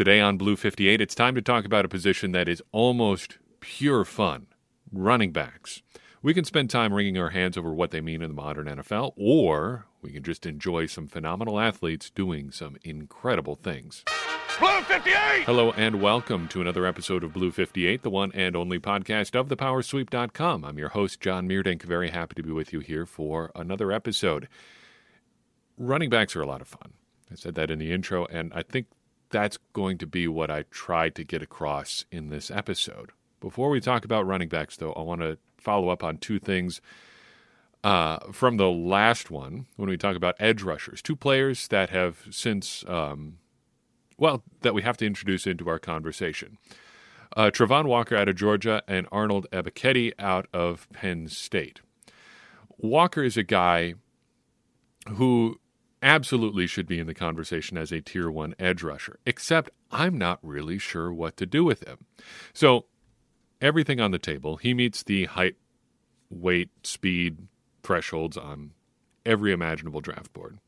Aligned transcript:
Today 0.00 0.18
on 0.18 0.38
Blue 0.38 0.56
58, 0.56 0.98
it's 0.98 1.14
time 1.14 1.34
to 1.34 1.42
talk 1.42 1.66
about 1.66 1.84
a 1.84 1.88
position 1.88 2.32
that 2.32 2.48
is 2.48 2.62
almost 2.72 3.36
pure 3.60 4.06
fun 4.06 4.46
running 4.90 5.30
backs. 5.30 5.82
We 6.22 6.32
can 6.32 6.44
spend 6.44 6.70
time 6.70 6.94
wringing 6.94 7.18
our 7.18 7.28
hands 7.28 7.58
over 7.58 7.74
what 7.74 7.90
they 7.90 8.00
mean 8.00 8.22
in 8.22 8.30
the 8.30 8.42
modern 8.42 8.66
NFL, 8.66 9.12
or 9.18 9.84
we 10.00 10.10
can 10.10 10.22
just 10.22 10.46
enjoy 10.46 10.86
some 10.86 11.06
phenomenal 11.06 11.60
athletes 11.60 12.08
doing 12.08 12.50
some 12.50 12.78
incredible 12.82 13.56
things. 13.56 14.04
Blue 14.58 14.80
58! 14.84 15.44
Hello 15.44 15.72
and 15.72 16.00
welcome 16.00 16.48
to 16.48 16.62
another 16.62 16.86
episode 16.86 17.22
of 17.22 17.34
Blue 17.34 17.50
58, 17.50 18.00
the 18.00 18.08
one 18.08 18.32
and 18.32 18.56
only 18.56 18.78
podcast 18.78 19.38
of 19.38 19.48
thepowersweep.com. 19.48 20.64
I'm 20.64 20.78
your 20.78 20.88
host, 20.88 21.20
John 21.20 21.46
Meerdink. 21.46 21.82
Very 21.82 22.08
happy 22.08 22.36
to 22.36 22.42
be 22.42 22.52
with 22.52 22.72
you 22.72 22.80
here 22.80 23.04
for 23.04 23.52
another 23.54 23.92
episode. 23.92 24.48
Running 25.76 26.08
backs 26.08 26.34
are 26.34 26.40
a 26.40 26.46
lot 26.46 26.62
of 26.62 26.68
fun. 26.68 26.94
I 27.30 27.34
said 27.34 27.54
that 27.56 27.70
in 27.70 27.78
the 27.78 27.92
intro, 27.92 28.24
and 28.24 28.50
I 28.54 28.62
think 28.62 28.86
that's 29.30 29.58
going 29.72 29.98
to 29.98 30.06
be 30.06 30.28
what 30.28 30.50
I 30.50 30.64
tried 30.70 31.14
to 31.16 31.24
get 31.24 31.42
across 31.42 32.04
in 32.10 32.28
this 32.28 32.50
episode. 32.50 33.12
Before 33.40 33.70
we 33.70 33.80
talk 33.80 34.04
about 34.04 34.26
running 34.26 34.48
backs, 34.48 34.76
though, 34.76 34.92
I 34.92 35.02
want 35.02 35.22
to 35.22 35.38
follow 35.56 35.88
up 35.88 36.04
on 36.04 36.18
two 36.18 36.38
things 36.38 36.80
uh, 37.82 38.18
from 38.32 38.56
the 38.56 38.70
last 38.70 39.30
one 39.30 39.66
when 39.76 39.88
we 39.88 39.96
talk 39.96 40.16
about 40.16 40.36
edge 40.38 40.62
rushers. 40.62 41.00
Two 41.00 41.16
players 41.16 41.68
that 41.68 41.90
have 41.90 42.26
since, 42.30 42.84
um, 42.86 43.38
well, 44.18 44.42
that 44.60 44.74
we 44.74 44.82
have 44.82 44.96
to 44.98 45.06
introduce 45.06 45.46
into 45.46 45.68
our 45.68 45.78
conversation. 45.78 46.58
Uh, 47.36 47.50
Travon 47.50 47.86
Walker 47.86 48.16
out 48.16 48.28
of 48.28 48.36
Georgia 48.36 48.82
and 48.88 49.06
Arnold 49.12 49.46
Ebiketie 49.52 50.12
out 50.18 50.46
of 50.52 50.88
Penn 50.92 51.28
State. 51.28 51.80
Walker 52.76 53.22
is 53.22 53.36
a 53.36 53.42
guy 53.42 53.94
who 55.08 55.59
absolutely 56.02 56.66
should 56.66 56.86
be 56.86 56.98
in 56.98 57.06
the 57.06 57.14
conversation 57.14 57.76
as 57.76 57.92
a 57.92 58.00
tier 58.00 58.30
one 58.30 58.54
edge 58.58 58.82
rusher, 58.82 59.18
except 59.26 59.70
I'm 59.90 60.16
not 60.16 60.38
really 60.42 60.78
sure 60.78 61.12
what 61.12 61.36
to 61.38 61.46
do 61.46 61.64
with 61.64 61.86
him. 61.86 62.06
So, 62.52 62.86
everything 63.60 64.00
on 64.00 64.10
the 64.10 64.18
table, 64.18 64.56
he 64.56 64.74
meets 64.74 65.02
the 65.02 65.26
height, 65.26 65.56
weight, 66.30 66.70
speed 66.84 67.48
thresholds 67.82 68.36
on 68.36 68.72
every 69.26 69.52
imaginable 69.52 70.00
draft 70.00 70.32
board. 70.32 70.58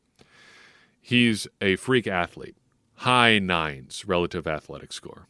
He's 1.01 1.47
a 1.59 1.75
freak 1.75 2.07
athlete, 2.07 2.55
high 2.95 3.39
nines 3.39 4.05
relative 4.07 4.47
athletic 4.47 4.93
score. 4.93 5.27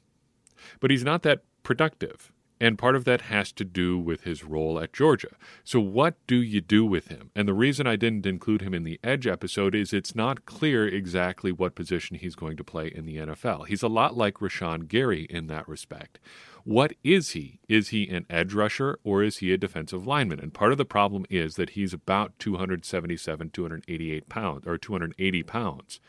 But 0.79 0.91
he's 0.91 1.03
not 1.03 1.23
that 1.23 1.43
productive. 1.63 2.31
And 2.63 2.77
part 2.77 2.95
of 2.95 3.03
that 3.03 3.23
has 3.23 3.51
to 3.51 3.65
do 3.65 3.99
with 3.99 4.23
his 4.23 4.45
role 4.45 4.79
at 4.79 4.93
Georgia. 4.93 5.35
So, 5.65 5.81
what 5.81 6.15
do 6.27 6.37
you 6.37 6.61
do 6.61 6.85
with 6.85 7.09
him? 7.09 7.29
And 7.35 7.45
the 7.45 7.53
reason 7.53 7.87
I 7.87 7.97
didn't 7.97 8.25
include 8.25 8.61
him 8.61 8.73
in 8.73 8.85
the 8.85 9.01
Edge 9.03 9.27
episode 9.27 9.75
is 9.75 9.91
it's 9.91 10.15
not 10.15 10.45
clear 10.45 10.87
exactly 10.87 11.51
what 11.51 11.75
position 11.75 12.15
he's 12.15 12.35
going 12.35 12.55
to 12.55 12.63
play 12.63 12.87
in 12.87 13.05
the 13.05 13.17
NFL. 13.17 13.67
He's 13.67 13.83
a 13.83 13.89
lot 13.89 14.15
like 14.15 14.35
Rashan 14.35 14.87
Gary 14.87 15.23
in 15.29 15.47
that 15.47 15.67
respect. 15.67 16.19
What 16.63 16.93
is 17.03 17.31
he? 17.31 17.59
Is 17.67 17.89
he 17.89 18.07
an 18.07 18.25
edge 18.29 18.53
rusher 18.53 18.97
or 19.03 19.23
is 19.23 19.39
he 19.39 19.51
a 19.51 19.57
defensive 19.57 20.07
lineman? 20.07 20.39
And 20.39 20.53
part 20.53 20.71
of 20.71 20.77
the 20.77 20.85
problem 20.85 21.25
is 21.29 21.55
that 21.55 21.71
he's 21.71 21.91
about 21.91 22.39
277, 22.39 23.49
288 23.49 24.29
pounds, 24.29 24.65
or 24.65 24.77
280 24.77 25.43
pounds. 25.43 25.99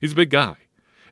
He's 0.00 0.12
a 0.12 0.16
big 0.16 0.30
guy, 0.30 0.56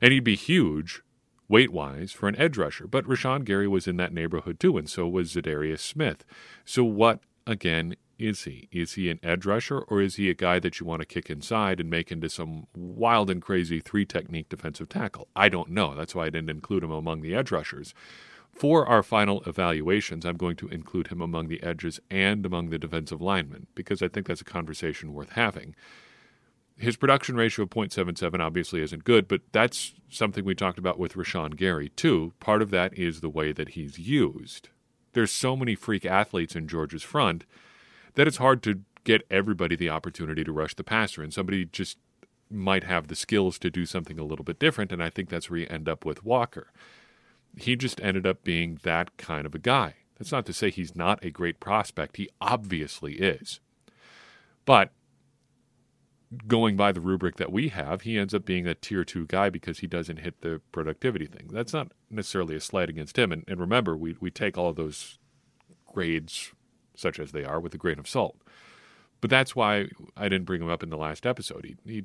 and 0.01 0.11
he'd 0.11 0.23
be 0.23 0.35
huge 0.35 1.03
weight 1.49 1.73
wise 1.73 2.13
for 2.13 2.29
an 2.29 2.39
edge 2.39 2.57
rusher. 2.57 2.87
But 2.87 3.05
Rashan 3.05 3.43
Gary 3.43 3.67
was 3.67 3.87
in 3.87 3.97
that 3.97 4.13
neighborhood 4.13 4.59
too, 4.59 4.77
and 4.77 4.89
so 4.89 5.07
was 5.07 5.33
Za'Darius 5.33 5.79
Smith. 5.79 6.23
So 6.63 6.85
what 6.85 7.19
again 7.45 7.95
is 8.19 8.43
he? 8.43 8.67
Is 8.71 8.93
he 8.93 9.09
an 9.09 9.19
edge 9.23 9.45
rusher 9.45 9.79
or 9.79 10.01
is 10.01 10.15
he 10.15 10.29
a 10.29 10.35
guy 10.35 10.59
that 10.59 10.79
you 10.79 10.85
want 10.85 11.01
to 11.01 11.05
kick 11.05 11.29
inside 11.29 11.79
and 11.79 11.89
make 11.89 12.11
into 12.11 12.29
some 12.29 12.67
wild 12.75 13.29
and 13.29 13.41
crazy 13.41 13.79
three 13.79 14.05
technique 14.05 14.49
defensive 14.49 14.89
tackle? 14.89 15.27
I 15.35 15.49
don't 15.49 15.69
know. 15.69 15.95
That's 15.95 16.13
why 16.13 16.25
I 16.25 16.29
didn't 16.29 16.49
include 16.49 16.83
him 16.83 16.91
among 16.91 17.21
the 17.21 17.33
edge 17.33 17.51
rushers. 17.51 17.93
For 18.51 18.85
our 18.85 19.03
final 19.03 19.41
evaluations, 19.45 20.25
I'm 20.25 20.35
going 20.35 20.57
to 20.57 20.67
include 20.67 21.07
him 21.07 21.21
among 21.21 21.47
the 21.47 21.63
edges 21.63 21.99
and 22.11 22.45
among 22.45 22.69
the 22.69 22.79
defensive 22.79 23.21
linemen 23.21 23.67
because 23.73 24.01
I 24.01 24.09
think 24.09 24.27
that's 24.27 24.41
a 24.41 24.45
conversation 24.45 25.13
worth 25.13 25.31
having 25.31 25.75
his 26.79 26.95
production 26.95 27.35
ratio 27.35 27.63
of 27.63 27.69
0.77 27.69 28.39
obviously 28.39 28.81
isn't 28.81 29.03
good, 29.03 29.27
but 29.27 29.41
that's 29.51 29.93
something 30.09 30.45
we 30.45 30.55
talked 30.55 30.79
about 30.79 30.97
with 30.97 31.13
Rashan 31.13 31.55
Gary 31.55 31.89
too. 31.89 32.33
Part 32.39 32.61
of 32.61 32.71
that 32.71 32.97
is 32.97 33.19
the 33.19 33.29
way 33.29 33.51
that 33.51 33.69
he's 33.69 33.99
used. 33.99 34.69
There's 35.13 35.31
so 35.31 35.55
many 35.55 35.75
freak 35.75 36.05
athletes 36.05 36.55
in 36.55 36.67
Georgia's 36.67 37.03
front 37.03 37.45
that 38.15 38.27
it's 38.27 38.37
hard 38.37 38.63
to 38.63 38.81
get 39.03 39.25
everybody 39.29 39.75
the 39.75 39.89
opportunity 39.89 40.43
to 40.43 40.51
rush 40.51 40.73
the 40.75 40.83
passer, 40.83 41.21
and 41.21 41.33
somebody 41.33 41.65
just 41.65 41.97
might 42.49 42.85
have 42.85 43.07
the 43.07 43.15
skills 43.15 43.59
to 43.59 43.69
do 43.69 43.85
something 43.85 44.17
a 44.17 44.23
little 44.23 44.45
bit 44.45 44.59
different, 44.59 44.91
and 44.91 45.03
I 45.03 45.09
think 45.09 45.29
that's 45.29 45.49
where 45.49 45.59
you 45.59 45.67
end 45.69 45.89
up 45.89 46.05
with 46.05 46.23
Walker. 46.23 46.71
He 47.57 47.75
just 47.75 47.99
ended 48.01 48.25
up 48.25 48.43
being 48.43 48.79
that 48.83 49.17
kind 49.17 49.45
of 49.45 49.53
a 49.53 49.59
guy. 49.59 49.95
That's 50.17 50.31
not 50.31 50.45
to 50.45 50.53
say 50.53 50.69
he's 50.69 50.95
not 50.95 51.23
a 51.23 51.29
great 51.29 51.59
prospect. 51.59 52.17
He 52.17 52.29
obviously 52.39 53.15
is. 53.15 53.59
But 54.65 54.91
going 56.47 56.75
by 56.75 56.91
the 56.91 57.01
rubric 57.01 57.37
that 57.37 57.51
we 57.51 57.69
have, 57.69 58.01
he 58.01 58.17
ends 58.17 58.33
up 58.33 58.45
being 58.45 58.67
a 58.67 58.75
tier 58.75 59.03
two 59.03 59.25
guy 59.25 59.49
because 59.49 59.79
he 59.79 59.87
doesn't 59.87 60.17
hit 60.17 60.41
the 60.41 60.61
productivity 60.71 61.25
thing. 61.25 61.49
That's 61.51 61.73
not 61.73 61.91
necessarily 62.09 62.55
a 62.55 62.61
slight 62.61 62.89
against 62.89 63.17
him. 63.17 63.31
And, 63.31 63.43
and 63.47 63.59
remember, 63.59 63.97
we, 63.97 64.15
we 64.19 64.29
take 64.29 64.57
all 64.57 64.69
of 64.69 64.75
those 64.75 65.17
grades, 65.87 66.51
such 66.95 67.19
as 67.19 67.31
they 67.31 67.43
are, 67.43 67.59
with 67.59 67.73
a 67.73 67.79
grain 67.79 67.99
of 67.99 68.07
salt. 68.07 68.37
But 69.21 69.29
that's 69.29 69.55
why 69.55 69.87
I 70.15 70.29
didn't 70.29 70.45
bring 70.45 70.61
him 70.61 70.69
up 70.69 70.83
in 70.83 70.89
the 70.89 70.97
last 70.97 71.25
episode. 71.25 71.65
He, 71.65 71.91
he, 71.91 72.03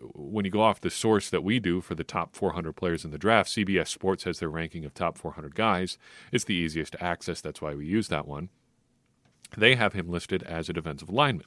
when 0.00 0.44
you 0.44 0.50
go 0.50 0.62
off 0.62 0.80
the 0.80 0.90
source 0.90 1.30
that 1.30 1.44
we 1.44 1.60
do 1.60 1.80
for 1.80 1.94
the 1.94 2.04
top 2.04 2.34
400 2.34 2.72
players 2.72 3.04
in 3.04 3.12
the 3.12 3.18
draft, 3.18 3.50
CBS 3.50 3.88
Sports 3.88 4.24
has 4.24 4.40
their 4.40 4.48
ranking 4.48 4.84
of 4.84 4.94
top 4.94 5.16
400 5.16 5.54
guys. 5.54 5.96
It's 6.32 6.44
the 6.44 6.54
easiest 6.54 6.92
to 6.92 7.04
access. 7.04 7.40
That's 7.40 7.62
why 7.62 7.74
we 7.74 7.86
use 7.86 8.08
that 8.08 8.26
one. 8.26 8.48
They 9.56 9.76
have 9.76 9.92
him 9.92 10.08
listed 10.08 10.42
as 10.42 10.68
a 10.68 10.72
defensive 10.72 11.10
lineman 11.10 11.46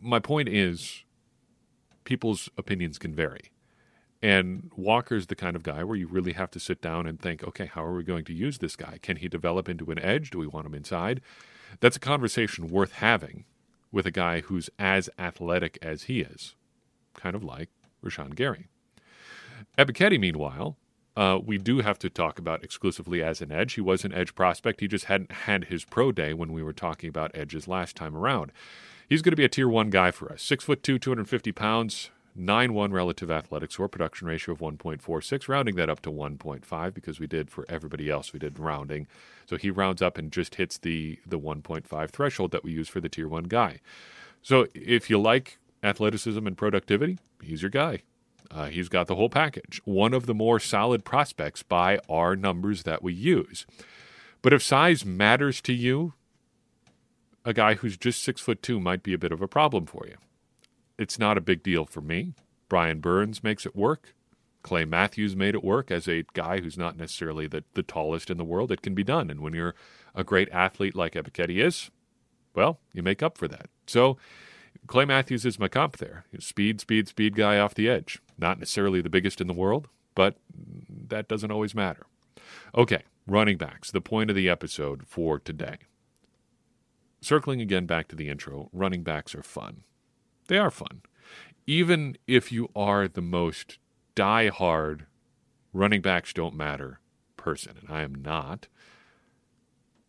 my 0.00 0.18
point 0.18 0.48
is 0.48 1.04
people's 2.04 2.48
opinions 2.56 2.98
can 2.98 3.14
vary. 3.14 3.50
And 4.22 4.70
Walker's 4.76 5.26
the 5.26 5.36
kind 5.36 5.56
of 5.56 5.62
guy 5.62 5.84
where 5.84 5.96
you 5.96 6.06
really 6.06 6.32
have 6.32 6.50
to 6.52 6.60
sit 6.60 6.80
down 6.80 7.06
and 7.06 7.20
think, 7.20 7.44
okay, 7.44 7.66
how 7.66 7.84
are 7.84 7.94
we 7.94 8.02
going 8.02 8.24
to 8.24 8.32
use 8.32 8.58
this 8.58 8.74
guy? 8.74 8.98
Can 9.02 9.18
he 9.18 9.28
develop 9.28 9.68
into 9.68 9.90
an 9.90 9.98
edge? 9.98 10.30
Do 10.30 10.38
we 10.38 10.46
want 10.46 10.66
him 10.66 10.74
inside? 10.74 11.20
That's 11.80 11.96
a 11.96 12.00
conversation 12.00 12.68
worth 12.68 12.92
having 12.92 13.44
with 13.92 14.06
a 14.06 14.10
guy 14.10 14.40
who's 14.40 14.70
as 14.78 15.10
athletic 15.18 15.78
as 15.82 16.04
he 16.04 16.20
is, 16.20 16.54
kind 17.14 17.36
of 17.36 17.44
like 17.44 17.68
Rashan 18.04 18.34
Gary. 18.34 18.68
Ebiketie, 19.78 20.20
meanwhile, 20.20 20.76
uh, 21.16 21.38
we 21.44 21.58
do 21.58 21.80
have 21.80 21.98
to 21.98 22.10
talk 22.10 22.38
about 22.38 22.62
exclusively 22.62 23.22
as 23.22 23.40
an 23.40 23.50
edge. 23.50 23.74
He 23.74 23.80
was 23.80 24.04
an 24.04 24.12
edge 24.12 24.34
prospect. 24.34 24.80
He 24.80 24.88
just 24.88 25.06
hadn't 25.06 25.32
had 25.32 25.64
his 25.64 25.84
pro 25.84 26.12
day 26.12 26.34
when 26.34 26.52
we 26.52 26.62
were 26.62 26.74
talking 26.74 27.08
about 27.08 27.30
edges 27.34 27.66
last 27.66 27.96
time 27.96 28.16
around. 28.16 28.52
He's 29.08 29.22
going 29.22 29.32
to 29.32 29.36
be 29.36 29.44
a 29.44 29.48
tier 29.48 29.68
one 29.68 29.90
guy 29.90 30.10
for 30.10 30.32
us. 30.32 30.42
Six 30.42 30.64
foot 30.64 30.82
two, 30.82 30.98
250 30.98 31.52
pounds, 31.52 32.10
9 32.34 32.74
1 32.74 32.92
relative 32.92 33.30
athletic 33.30 33.70
score, 33.70 33.88
production 33.88 34.26
ratio 34.26 34.52
of 34.52 34.60
1.46, 34.60 35.48
rounding 35.48 35.76
that 35.76 35.88
up 35.88 36.00
to 36.02 36.10
1.5 36.10 36.94
because 36.94 37.20
we 37.20 37.26
did 37.26 37.50
for 37.50 37.64
everybody 37.68 38.10
else, 38.10 38.32
we 38.32 38.38
did 38.38 38.58
rounding. 38.58 39.06
So 39.46 39.56
he 39.56 39.70
rounds 39.70 40.02
up 40.02 40.18
and 40.18 40.32
just 40.32 40.56
hits 40.56 40.76
the, 40.76 41.18
the 41.26 41.38
1.5 41.38 42.10
threshold 42.10 42.50
that 42.50 42.64
we 42.64 42.72
use 42.72 42.88
for 42.88 43.00
the 43.00 43.08
tier 43.08 43.28
one 43.28 43.44
guy. 43.44 43.80
So 44.42 44.66
if 44.74 45.08
you 45.08 45.18
like 45.18 45.58
athleticism 45.82 46.46
and 46.46 46.56
productivity, 46.56 47.18
he's 47.40 47.62
your 47.62 47.70
guy. 47.70 48.02
Uh, 48.50 48.66
he's 48.66 48.88
got 48.88 49.06
the 49.06 49.16
whole 49.16 49.30
package. 49.30 49.80
One 49.84 50.14
of 50.14 50.26
the 50.26 50.34
more 50.34 50.60
solid 50.60 51.04
prospects 51.04 51.62
by 51.62 51.98
our 52.08 52.36
numbers 52.36 52.82
that 52.84 53.02
we 53.02 53.12
use. 53.12 53.66
But 54.42 54.52
if 54.52 54.62
size 54.62 55.04
matters 55.04 55.60
to 55.62 55.72
you, 55.72 56.14
a 57.46 57.54
guy 57.54 57.74
who's 57.74 57.96
just 57.96 58.22
six 58.22 58.40
foot 58.40 58.60
two 58.60 58.80
might 58.80 59.02
be 59.02 59.14
a 59.14 59.18
bit 59.18 59.32
of 59.32 59.40
a 59.40 59.48
problem 59.48 59.86
for 59.86 60.04
you. 60.06 60.16
It's 60.98 61.18
not 61.18 61.38
a 61.38 61.40
big 61.40 61.62
deal 61.62 61.86
for 61.86 62.00
me. 62.00 62.34
Brian 62.68 62.98
Burns 63.00 63.44
makes 63.44 63.64
it 63.64 63.76
work. 63.76 64.14
Clay 64.62 64.84
Matthews 64.84 65.36
made 65.36 65.54
it 65.54 65.62
work 65.62 65.92
as 65.92 66.08
a 66.08 66.24
guy 66.32 66.60
who's 66.60 66.76
not 66.76 66.96
necessarily 66.96 67.46
the, 67.46 67.62
the 67.74 67.84
tallest 67.84 68.30
in 68.30 68.36
the 68.36 68.44
world. 68.44 68.72
It 68.72 68.82
can 68.82 68.96
be 68.96 69.04
done. 69.04 69.30
And 69.30 69.40
when 69.40 69.54
you're 69.54 69.76
a 70.12 70.24
great 70.24 70.48
athlete 70.50 70.96
like 70.96 71.12
Ebiketie 71.12 71.64
is, 71.64 71.90
well, 72.52 72.80
you 72.92 73.02
make 73.04 73.22
up 73.22 73.38
for 73.38 73.46
that. 73.46 73.68
So 73.86 74.16
Clay 74.88 75.04
Matthews 75.04 75.46
is 75.46 75.60
my 75.60 75.68
comp 75.68 75.98
there. 75.98 76.24
Speed, 76.40 76.80
speed, 76.80 77.06
speed 77.06 77.36
guy 77.36 77.58
off 77.58 77.74
the 77.74 77.88
edge. 77.88 78.20
Not 78.36 78.58
necessarily 78.58 79.00
the 79.00 79.08
biggest 79.08 79.40
in 79.40 79.46
the 79.46 79.54
world, 79.54 79.86
but 80.16 80.36
that 81.08 81.28
doesn't 81.28 81.52
always 81.52 81.74
matter. 81.74 82.06
Okay, 82.76 83.04
running 83.24 83.58
backs, 83.58 83.92
the 83.92 84.00
point 84.00 84.30
of 84.30 84.36
the 84.36 84.48
episode 84.48 85.06
for 85.06 85.38
today. 85.38 85.76
Circling 87.26 87.60
again 87.60 87.86
back 87.86 88.06
to 88.06 88.14
the 88.14 88.28
intro, 88.28 88.70
running 88.72 89.02
backs 89.02 89.34
are 89.34 89.42
fun. 89.42 89.82
They 90.46 90.58
are 90.58 90.70
fun. 90.70 91.02
Even 91.66 92.16
if 92.28 92.52
you 92.52 92.70
are 92.76 93.08
the 93.08 93.20
most 93.20 93.78
die-hard 94.14 95.06
running 95.72 96.02
backs 96.02 96.32
don't 96.32 96.54
matter 96.54 97.00
person, 97.36 97.78
and 97.80 97.90
I 97.90 98.02
am 98.02 98.14
not, 98.14 98.68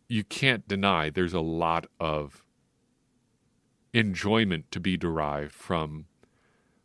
you 0.06 0.22
can't 0.22 0.68
deny 0.68 1.10
there's 1.10 1.34
a 1.34 1.40
lot 1.40 1.88
of 1.98 2.44
enjoyment 3.92 4.70
to 4.70 4.78
be 4.78 4.96
derived 4.96 5.52
from 5.52 6.06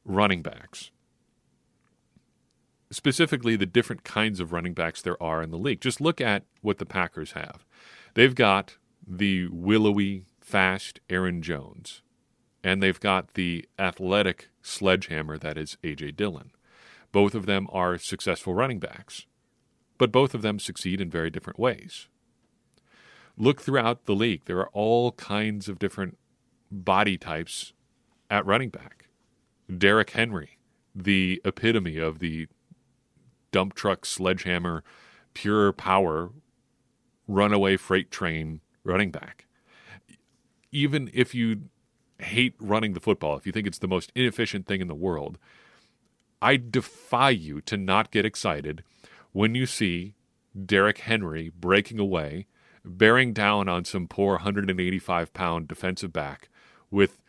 running 0.03 0.41
backs. 0.41 0.89
specifically 2.93 3.55
the 3.55 3.65
different 3.65 4.03
kinds 4.03 4.39
of 4.39 4.51
running 4.51 4.73
backs 4.73 5.01
there 5.01 5.21
are 5.21 5.41
in 5.41 5.51
the 5.51 5.57
league. 5.57 5.81
Just 5.81 5.99
look 5.99 6.21
at 6.21 6.43
what 6.61 6.77
the 6.77 6.85
Packers 6.85 7.31
have. 7.31 7.65
They've 8.13 8.35
got 8.35 8.77
the 9.07 9.47
willowy, 9.47 10.25
fast 10.41 10.99
Aaron 11.09 11.41
Jones, 11.41 12.01
and 12.63 12.81
they've 12.81 12.99
got 12.99 13.33
the 13.33 13.67
athletic 13.77 14.49
sledgehammer 14.61 15.37
that 15.37 15.57
is 15.57 15.77
A.J. 15.83 16.11
Dillon. 16.11 16.51
Both 17.11 17.35
of 17.35 17.45
them 17.45 17.67
are 17.71 17.97
successful 17.97 18.53
running 18.53 18.79
backs, 18.79 19.25
but 19.97 20.11
both 20.11 20.33
of 20.33 20.41
them 20.41 20.59
succeed 20.59 20.99
in 21.01 21.09
very 21.09 21.29
different 21.29 21.59
ways. 21.59 22.07
Look 23.37 23.61
throughout 23.61 24.05
the 24.05 24.15
league. 24.15 24.45
There 24.45 24.59
are 24.59 24.69
all 24.73 25.11
kinds 25.13 25.67
of 25.67 25.79
different 25.79 26.17
body 26.71 27.17
types 27.17 27.73
at 28.29 28.45
running 28.45 28.69
back. 28.69 29.07
Derrick 29.75 30.11
Henry, 30.11 30.57
the 30.95 31.41
epitome 31.45 31.97
of 31.97 32.19
the 32.19 32.47
dump 33.51 33.73
truck 33.73 34.05
sledgehammer, 34.05 34.83
pure 35.33 35.71
power, 35.71 36.31
runaway 37.27 37.77
freight 37.77 38.11
train 38.11 38.61
running 38.83 39.11
back. 39.11 39.45
Even 40.71 41.09
if 41.13 41.35
you 41.35 41.63
hate 42.19 42.55
running 42.59 42.93
the 42.93 42.99
football, 42.99 43.37
if 43.37 43.45
you 43.45 43.51
think 43.51 43.67
it's 43.67 43.79
the 43.79 43.87
most 43.87 44.11
inefficient 44.15 44.65
thing 44.65 44.81
in 44.81 44.87
the 44.87 44.95
world, 44.95 45.37
I 46.41 46.57
defy 46.57 47.29
you 47.29 47.61
to 47.61 47.77
not 47.77 48.11
get 48.11 48.25
excited 48.25 48.83
when 49.31 49.55
you 49.55 49.65
see 49.65 50.15
Derrick 50.65 50.99
Henry 50.99 51.49
breaking 51.49 51.99
away, 51.99 52.47
bearing 52.83 53.33
down 53.33 53.69
on 53.69 53.85
some 53.85 54.07
poor 54.07 54.33
185 54.33 55.33
pound 55.33 55.67
defensive 55.67 56.13
back 56.13 56.49
with 56.91 57.19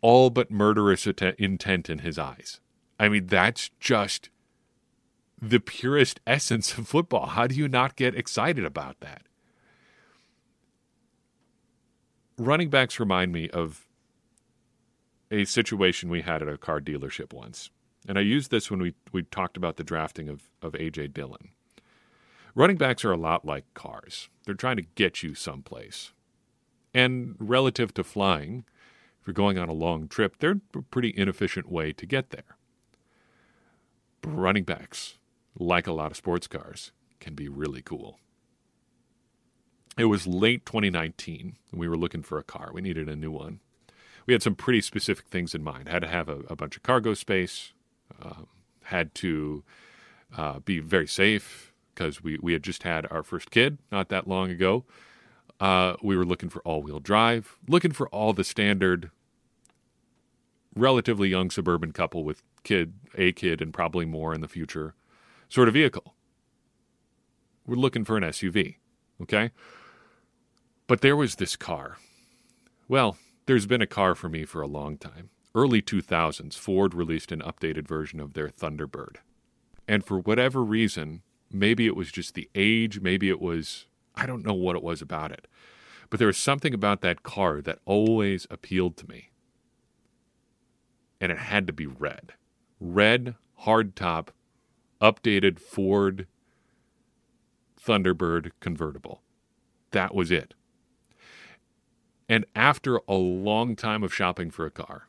all 0.00 0.30
but 0.30 0.50
murderous 0.50 1.06
intent 1.06 1.88
in 1.88 2.00
his 2.00 2.18
eyes. 2.18 2.60
I 2.98 3.08
mean, 3.08 3.26
that's 3.26 3.70
just 3.80 4.30
the 5.40 5.60
purest 5.60 6.20
essence 6.26 6.76
of 6.76 6.88
football. 6.88 7.26
How 7.26 7.46
do 7.46 7.54
you 7.54 7.68
not 7.68 7.96
get 7.96 8.14
excited 8.14 8.64
about 8.64 9.00
that? 9.00 9.22
Running 12.42 12.70
backs 12.70 12.98
remind 12.98 13.30
me 13.30 13.48
of 13.50 13.86
a 15.30 15.44
situation 15.44 16.08
we 16.08 16.22
had 16.22 16.42
at 16.42 16.48
a 16.48 16.58
car 16.58 16.80
dealership 16.80 17.32
once. 17.32 17.70
And 18.08 18.18
I 18.18 18.22
used 18.22 18.50
this 18.50 18.68
when 18.68 18.82
we, 18.82 18.94
we 19.12 19.22
talked 19.22 19.56
about 19.56 19.76
the 19.76 19.84
drafting 19.84 20.28
of, 20.28 20.50
of 20.60 20.74
A.J. 20.74 21.06
Dillon. 21.08 21.50
Running 22.56 22.76
backs 22.76 23.04
are 23.04 23.12
a 23.12 23.16
lot 23.16 23.44
like 23.44 23.72
cars, 23.74 24.28
they're 24.44 24.56
trying 24.56 24.76
to 24.78 24.86
get 24.96 25.22
you 25.22 25.36
someplace. 25.36 26.14
And 26.92 27.36
relative 27.38 27.94
to 27.94 28.02
flying, 28.02 28.64
if 29.20 29.28
you're 29.28 29.34
going 29.34 29.56
on 29.56 29.68
a 29.68 29.72
long 29.72 30.08
trip, 30.08 30.38
they're 30.40 30.60
a 30.74 30.82
pretty 30.82 31.14
inefficient 31.16 31.70
way 31.70 31.92
to 31.92 32.06
get 32.06 32.30
there. 32.30 32.56
running 34.26 34.64
backs, 34.64 35.16
like 35.56 35.86
a 35.86 35.92
lot 35.92 36.10
of 36.10 36.16
sports 36.16 36.48
cars, 36.48 36.90
can 37.20 37.36
be 37.36 37.48
really 37.48 37.82
cool. 37.82 38.18
It 39.98 40.06
was 40.06 40.26
late 40.26 40.64
2019, 40.64 41.56
and 41.70 41.80
we 41.80 41.88
were 41.88 41.96
looking 41.96 42.22
for 42.22 42.38
a 42.38 42.42
car. 42.42 42.70
We 42.72 42.80
needed 42.80 43.08
a 43.08 43.16
new 43.16 43.30
one. 43.30 43.60
We 44.26 44.32
had 44.32 44.42
some 44.42 44.54
pretty 44.54 44.80
specific 44.80 45.26
things 45.26 45.54
in 45.54 45.62
mind. 45.62 45.88
Had 45.88 46.02
to 46.02 46.08
have 46.08 46.28
a, 46.28 46.40
a 46.48 46.56
bunch 46.56 46.76
of 46.76 46.82
cargo 46.82 47.12
space, 47.14 47.72
uh, 48.22 48.44
had 48.84 49.14
to 49.16 49.64
uh, 50.36 50.60
be 50.60 50.78
very 50.78 51.06
safe 51.06 51.72
because 51.94 52.22
we, 52.22 52.38
we 52.40 52.52
had 52.54 52.62
just 52.62 52.84
had 52.84 53.06
our 53.10 53.22
first 53.22 53.50
kid 53.50 53.78
not 53.90 54.08
that 54.08 54.26
long 54.26 54.50
ago. 54.50 54.84
Uh, 55.60 55.94
we 56.02 56.16
were 56.16 56.24
looking 56.24 56.48
for 56.48 56.62
all 56.62 56.82
wheel 56.82 56.98
drive, 56.98 57.56
looking 57.68 57.92
for 57.92 58.08
all 58.08 58.32
the 58.32 58.44
standard, 58.44 59.10
relatively 60.74 61.28
young 61.28 61.50
suburban 61.50 61.92
couple 61.92 62.24
with 62.24 62.42
kid, 62.64 62.94
a 63.16 63.32
kid, 63.32 63.60
and 63.60 63.74
probably 63.74 64.06
more 64.06 64.34
in 64.34 64.40
the 64.40 64.48
future 64.48 64.94
sort 65.48 65.68
of 65.68 65.74
vehicle. 65.74 66.14
We're 67.66 67.76
looking 67.76 68.04
for 68.04 68.16
an 68.16 68.24
SUV, 68.24 68.76
okay? 69.20 69.50
But 70.92 71.00
there 71.00 71.16
was 71.16 71.36
this 71.36 71.56
car. 71.56 71.96
Well, 72.86 73.16
there's 73.46 73.64
been 73.64 73.80
a 73.80 73.86
car 73.86 74.14
for 74.14 74.28
me 74.28 74.44
for 74.44 74.60
a 74.60 74.66
long 74.66 74.98
time. 74.98 75.30
Early 75.54 75.80
2000s, 75.80 76.52
Ford 76.52 76.92
released 76.92 77.32
an 77.32 77.40
updated 77.40 77.88
version 77.88 78.20
of 78.20 78.34
their 78.34 78.50
Thunderbird. 78.50 79.16
And 79.88 80.04
for 80.04 80.18
whatever 80.18 80.62
reason, 80.62 81.22
maybe 81.50 81.86
it 81.86 81.96
was 81.96 82.12
just 82.12 82.34
the 82.34 82.50
age, 82.54 83.00
maybe 83.00 83.30
it 83.30 83.40
was, 83.40 83.86
I 84.14 84.26
don't 84.26 84.44
know 84.44 84.52
what 84.52 84.76
it 84.76 84.82
was 84.82 85.00
about 85.00 85.32
it. 85.32 85.48
But 86.10 86.18
there 86.18 86.26
was 86.26 86.36
something 86.36 86.74
about 86.74 87.00
that 87.00 87.22
car 87.22 87.62
that 87.62 87.78
always 87.86 88.46
appealed 88.50 88.98
to 88.98 89.08
me. 89.08 89.30
And 91.22 91.32
it 91.32 91.38
had 91.38 91.66
to 91.68 91.72
be 91.72 91.86
red. 91.86 92.34
Red, 92.80 93.36
hardtop, 93.62 94.28
updated 95.00 95.58
Ford 95.58 96.26
Thunderbird 97.82 98.50
convertible. 98.60 99.22
That 99.92 100.14
was 100.14 100.30
it. 100.30 100.52
And 102.32 102.46
after 102.56 102.98
a 103.06 103.12
long 103.12 103.76
time 103.76 104.02
of 104.02 104.14
shopping 104.14 104.50
for 104.50 104.64
a 104.64 104.70
car, 104.70 105.06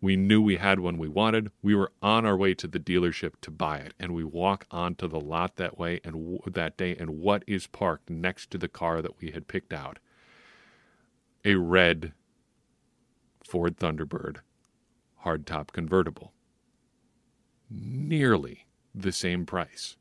we 0.00 0.16
knew 0.16 0.42
we 0.42 0.56
had 0.56 0.80
one 0.80 0.98
we 0.98 1.06
wanted. 1.06 1.52
We 1.62 1.76
were 1.76 1.92
on 2.02 2.26
our 2.26 2.36
way 2.36 2.52
to 2.54 2.66
the 2.66 2.80
dealership 2.80 3.34
to 3.42 3.52
buy 3.52 3.76
it, 3.78 3.94
and 4.00 4.12
we 4.12 4.24
walk 4.24 4.66
onto 4.72 5.06
the 5.06 5.20
lot 5.20 5.54
that 5.54 5.78
way 5.78 6.00
and 6.02 6.14
w- 6.14 6.40
that 6.44 6.76
day. 6.76 6.96
And 6.96 7.20
what 7.20 7.44
is 7.46 7.68
parked 7.68 8.10
next 8.10 8.50
to 8.50 8.58
the 8.58 8.66
car 8.66 9.00
that 9.00 9.20
we 9.20 9.30
had 9.30 9.46
picked 9.46 9.72
out? 9.72 10.00
A 11.44 11.54
red 11.54 12.12
Ford 13.44 13.76
Thunderbird 13.76 14.38
hardtop 15.24 15.70
convertible. 15.70 16.32
Nearly 17.70 18.66
the 18.92 19.12
same 19.12 19.46
price. 19.46 19.96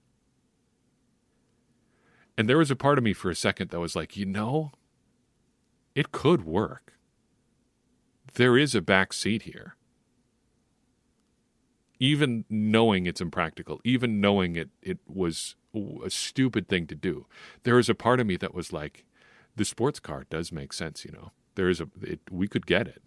And 2.36 2.50
there 2.50 2.58
was 2.58 2.72
a 2.72 2.76
part 2.76 2.98
of 2.98 3.04
me 3.04 3.14
for 3.14 3.30
a 3.30 3.36
second 3.36 3.70
that 3.70 3.80
was 3.80 3.96
like, 3.96 4.18
you 4.18 4.26
know, 4.26 4.72
it 5.96 6.12
could 6.12 6.46
work. 6.46 6.94
There 8.36 8.58
is 8.58 8.76
a 8.76 8.82
back 8.82 9.14
seat 9.14 9.44
here. 9.44 9.76
Even 12.00 12.46
knowing 12.50 13.06
it's 13.06 13.22
impractical, 13.22 13.80
even 13.84 14.20
knowing 14.20 14.56
it, 14.56 14.70
it 14.82 15.00
was 15.08 15.56
a 16.04 16.10
stupid 16.10 16.68
thing 16.68 16.88
to 16.88 16.96
do, 16.96 17.28
there 17.64 17.78
is 17.78 17.90
a 17.90 17.96
part 17.96 18.20
of 18.20 18.28
me 18.28 18.38
that 18.38 18.54
was 18.54 18.74
like, 18.74 19.06
the 19.56 19.66
sports 19.66 20.00
car 20.00 20.26
does 20.30 20.52
make 20.52 20.74
sense, 20.74 21.06
you 21.06 21.12
know. 21.12 21.32
There 21.56 21.70
is 21.70 21.82
a, 21.82 21.88
it, 22.02 22.22
we 22.32 22.48
could 22.48 22.66
get 22.66 22.88
it. 22.88 23.02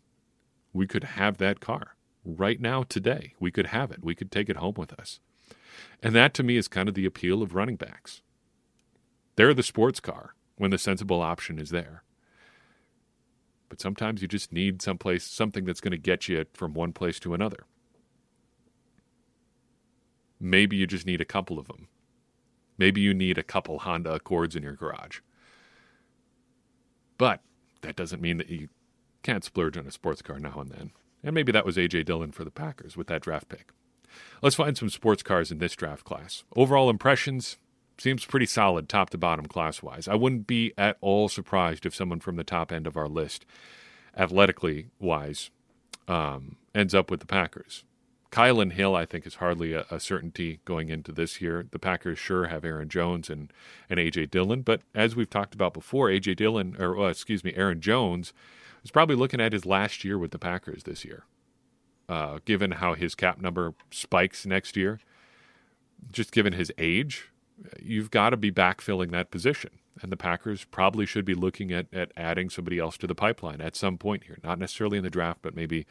We 0.72 0.86
could 0.86 1.04
have 1.04 1.38
that 1.38 1.60
car 1.60 1.96
right 2.24 2.60
now, 2.60 2.82
today. 2.82 3.34
We 3.40 3.50
could 3.50 3.66
have 3.66 3.90
it. 3.90 4.04
We 4.04 4.14
could 4.14 4.30
take 4.30 4.48
it 4.48 4.56
home 4.56 4.74
with 4.76 4.92
us. 4.92 5.20
And 6.02 6.14
that 6.14 6.34
to 6.34 6.42
me 6.42 6.56
is 6.56 6.68
kind 6.68 6.88
of 6.88 6.94
the 6.94 7.06
appeal 7.06 7.42
of 7.42 7.54
running 7.54 7.76
backs. 7.76 8.22
They're 9.36 9.54
the 9.54 9.62
sports 9.62 10.00
car 10.00 10.34
when 10.56 10.70
the 10.70 10.78
sensible 10.78 11.20
option 11.20 11.58
is 11.58 11.70
there. 11.70 12.04
But 13.74 13.80
sometimes 13.80 14.22
you 14.22 14.28
just 14.28 14.52
need 14.52 14.82
someplace 14.82 15.24
something 15.24 15.64
that's 15.64 15.80
going 15.80 15.90
to 15.90 15.98
get 15.98 16.28
you 16.28 16.44
from 16.52 16.74
one 16.74 16.92
place 16.92 17.18
to 17.18 17.34
another. 17.34 17.64
Maybe 20.38 20.76
you 20.76 20.86
just 20.86 21.06
need 21.06 21.20
a 21.20 21.24
couple 21.24 21.58
of 21.58 21.66
them. 21.66 21.88
Maybe 22.78 23.00
you 23.00 23.12
need 23.12 23.36
a 23.36 23.42
couple 23.42 23.80
Honda 23.80 24.14
Accords 24.14 24.54
in 24.54 24.62
your 24.62 24.76
garage. 24.76 25.22
But 27.18 27.40
that 27.80 27.96
doesn't 27.96 28.22
mean 28.22 28.36
that 28.36 28.48
you 28.48 28.68
can't 29.24 29.42
splurge 29.42 29.76
on 29.76 29.88
a 29.88 29.90
sports 29.90 30.22
car 30.22 30.38
now 30.38 30.60
and 30.60 30.70
then. 30.70 30.92
And 31.24 31.34
maybe 31.34 31.50
that 31.50 31.66
was 31.66 31.76
A.J. 31.76 32.04
Dillon 32.04 32.30
for 32.30 32.44
the 32.44 32.52
Packers 32.52 32.96
with 32.96 33.08
that 33.08 33.22
draft 33.22 33.48
pick. 33.48 33.72
Let's 34.40 34.54
find 34.54 34.78
some 34.78 34.88
sports 34.88 35.24
cars 35.24 35.50
in 35.50 35.58
this 35.58 35.74
draft 35.74 36.04
class. 36.04 36.44
Overall 36.54 36.90
impressions 36.90 37.58
seems 37.98 38.24
pretty 38.24 38.46
solid 38.46 38.88
top 38.88 39.10
to 39.10 39.18
bottom 39.18 39.46
class 39.46 39.82
wise. 39.82 40.08
I 40.08 40.14
wouldn't 40.14 40.46
be 40.46 40.72
at 40.76 40.96
all 41.00 41.28
surprised 41.28 41.86
if 41.86 41.94
someone 41.94 42.20
from 42.20 42.36
the 42.36 42.44
top 42.44 42.72
end 42.72 42.86
of 42.86 42.96
our 42.96 43.08
list, 43.08 43.44
athletically 44.16 44.88
wise, 44.98 45.50
um, 46.08 46.56
ends 46.74 46.94
up 46.94 47.10
with 47.10 47.20
the 47.20 47.26
Packers. 47.26 47.84
Kylin 48.30 48.72
Hill, 48.72 48.96
I 48.96 49.06
think, 49.06 49.26
is 49.26 49.36
hardly 49.36 49.74
a, 49.74 49.86
a, 49.92 50.00
certainty 50.00 50.58
going 50.64 50.88
into 50.88 51.12
this 51.12 51.40
year. 51.40 51.66
The 51.70 51.78
Packers 51.78 52.18
sure 52.18 52.46
have 52.46 52.64
Aaron 52.64 52.88
Jones 52.88 53.30
and, 53.30 53.52
and 53.88 54.00
A.J. 54.00 54.26
Dillon, 54.26 54.62
but 54.62 54.80
as 54.92 55.14
we've 55.14 55.30
talked 55.30 55.54
about 55.54 55.72
before, 55.72 56.10
A.J. 56.10 56.34
Dillon, 56.34 56.74
or 56.80 56.98
uh, 56.98 57.10
excuse 57.10 57.44
me, 57.44 57.54
Aaron 57.54 57.80
Jones, 57.80 58.32
is 58.82 58.90
probably 58.90 59.14
looking 59.14 59.40
at 59.40 59.52
his 59.52 59.64
last 59.64 60.04
year 60.04 60.18
with 60.18 60.32
the 60.32 60.38
Packers 60.38 60.82
this 60.82 61.04
year 61.04 61.24
uh, 62.08 62.38
given 62.44 62.72
how 62.72 62.94
his 62.94 63.14
cap 63.14 63.40
number 63.40 63.74
spikes 63.90 64.44
next 64.44 64.76
year, 64.76 65.00
just 66.10 66.32
given 66.32 66.52
his 66.52 66.72
age, 66.78 67.30
you've 67.80 68.10
got 68.10 68.30
to 68.30 68.36
be 68.36 68.50
backfilling 68.50 69.10
that 69.12 69.30
position. 69.30 69.70
And 70.02 70.10
the 70.10 70.16
Packers 70.16 70.64
probably 70.64 71.06
should 71.06 71.24
be 71.24 71.34
looking 71.34 71.72
at, 71.72 71.86
at 71.92 72.12
adding 72.16 72.50
somebody 72.50 72.78
else 72.78 72.96
to 72.98 73.06
the 73.06 73.14
pipeline 73.14 73.60
at 73.60 73.76
some 73.76 73.96
point 73.96 74.24
here. 74.24 74.38
Not 74.42 74.58
necessarily 74.58 74.98
in 74.98 75.04
the 75.04 75.10
draft, 75.10 75.40
but 75.42 75.54
maybe 75.54 75.86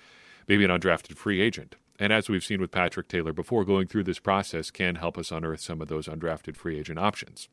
maybe 0.48 0.65
an 0.65 0.72
undrafted 0.72 1.15
free 1.15 1.39
agent. 1.39 1.75
And 2.04 2.12
as 2.12 2.28
we've 2.28 2.44
seen 2.44 2.60
with 2.60 2.70
Patrick 2.70 3.08
Taylor 3.08 3.32
before, 3.32 3.64
going 3.64 3.88
through 3.88 4.04
this 4.04 4.20
process 4.20 4.70
can 4.70 4.96
help 4.96 5.18
us 5.18 5.32
unearth 5.32 5.62
some 5.62 5.82
of 5.82 5.88
those 5.88 6.06
undrafted 6.06 6.58
free 6.58 6.78
agent 6.78 7.00
options. 7.00 7.48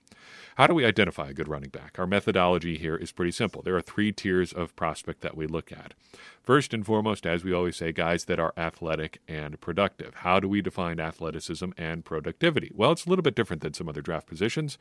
How 0.57 0.67
do 0.67 0.75
we 0.75 0.85
identify 0.85 1.29
a 1.29 1.33
good 1.33 1.47
running 1.47 1.71
back? 1.71 2.01
Our 2.01 2.07
methodology 2.09 2.77
here 2.77 2.97
is 2.97 3.13
pretty 3.13 3.31
simple. 3.31 3.63
There 3.63 3.77
are 3.77 3.81
three 3.81 4.11
tiers 4.11 4.53
of 4.53 4.75
prospect 4.75 5.21
that 5.21 5.37
we 5.37 5.47
look 5.47 5.71
at. 5.71 5.95
First 6.43 6.75
and 6.75 6.85
foremost, 6.85 7.27
as 7.27 7.45
we 7.45 7.53
always 7.53 7.77
say, 7.77 7.93
guys 7.93 8.25
that 8.25 8.41
are 8.41 8.53
athletic 8.57 9.21
and 9.29 9.61
productive. 9.61 10.15
How 10.15 10.41
do 10.41 10.49
we 10.49 10.63
define 10.63 10.99
athleticism 10.99 11.71
and 11.79 12.05
productivity? 12.05 12.73
Well, 12.75 12.91
it's 12.91 13.07
a 13.07 13.09
little 13.09 13.23
bit 13.23 13.37
different 13.37 13.63
than 13.63 13.75
some 13.75 13.89
other 13.89 14.03
draft 14.03 14.27
positions. 14.27 14.79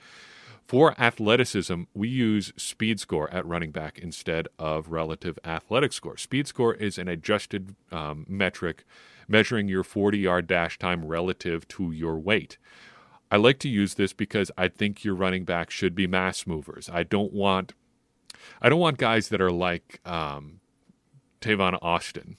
For 0.66 1.00
athleticism, 1.00 1.84
we 1.94 2.10
use 2.10 2.54
speed 2.58 3.00
score 3.00 3.32
at 3.32 3.46
running 3.46 3.70
back 3.70 4.00
instead 4.00 4.48
of 4.58 4.90
relative 4.90 5.38
athletic 5.46 5.94
score. 5.94 6.18
Speed 6.18 6.48
score 6.48 6.74
is 6.74 6.98
an 6.98 7.08
adjusted 7.08 7.76
um, 7.92 8.26
metric 8.28 8.84
measuring 9.30 9.68
your 9.68 9.84
40 9.84 10.18
yard 10.18 10.48
dash 10.48 10.78
time 10.78 11.06
relative 11.06 11.68
to 11.70 11.92
your 11.92 12.18
weight. 12.18 12.58
I 13.32 13.38
like 13.38 13.60
to 13.60 13.70
use 13.70 13.94
this 13.94 14.12
because 14.12 14.52
I 14.58 14.68
think 14.68 15.04
your 15.04 15.16
running 15.16 15.46
back 15.46 15.70
should 15.70 15.94
be 15.94 16.08
mass 16.08 16.48
movers. 16.48 16.90
I 16.92 17.04
don't 17.04 17.32
want 17.32 17.74
I 18.62 18.70
don't 18.70 18.80
want 18.80 18.98
guys 18.98 19.30
that 19.30 19.42
are 19.42 19.52
like 19.52 20.00
um, 20.06 20.62
Tavon 21.42 21.78
Austin, 21.82 22.38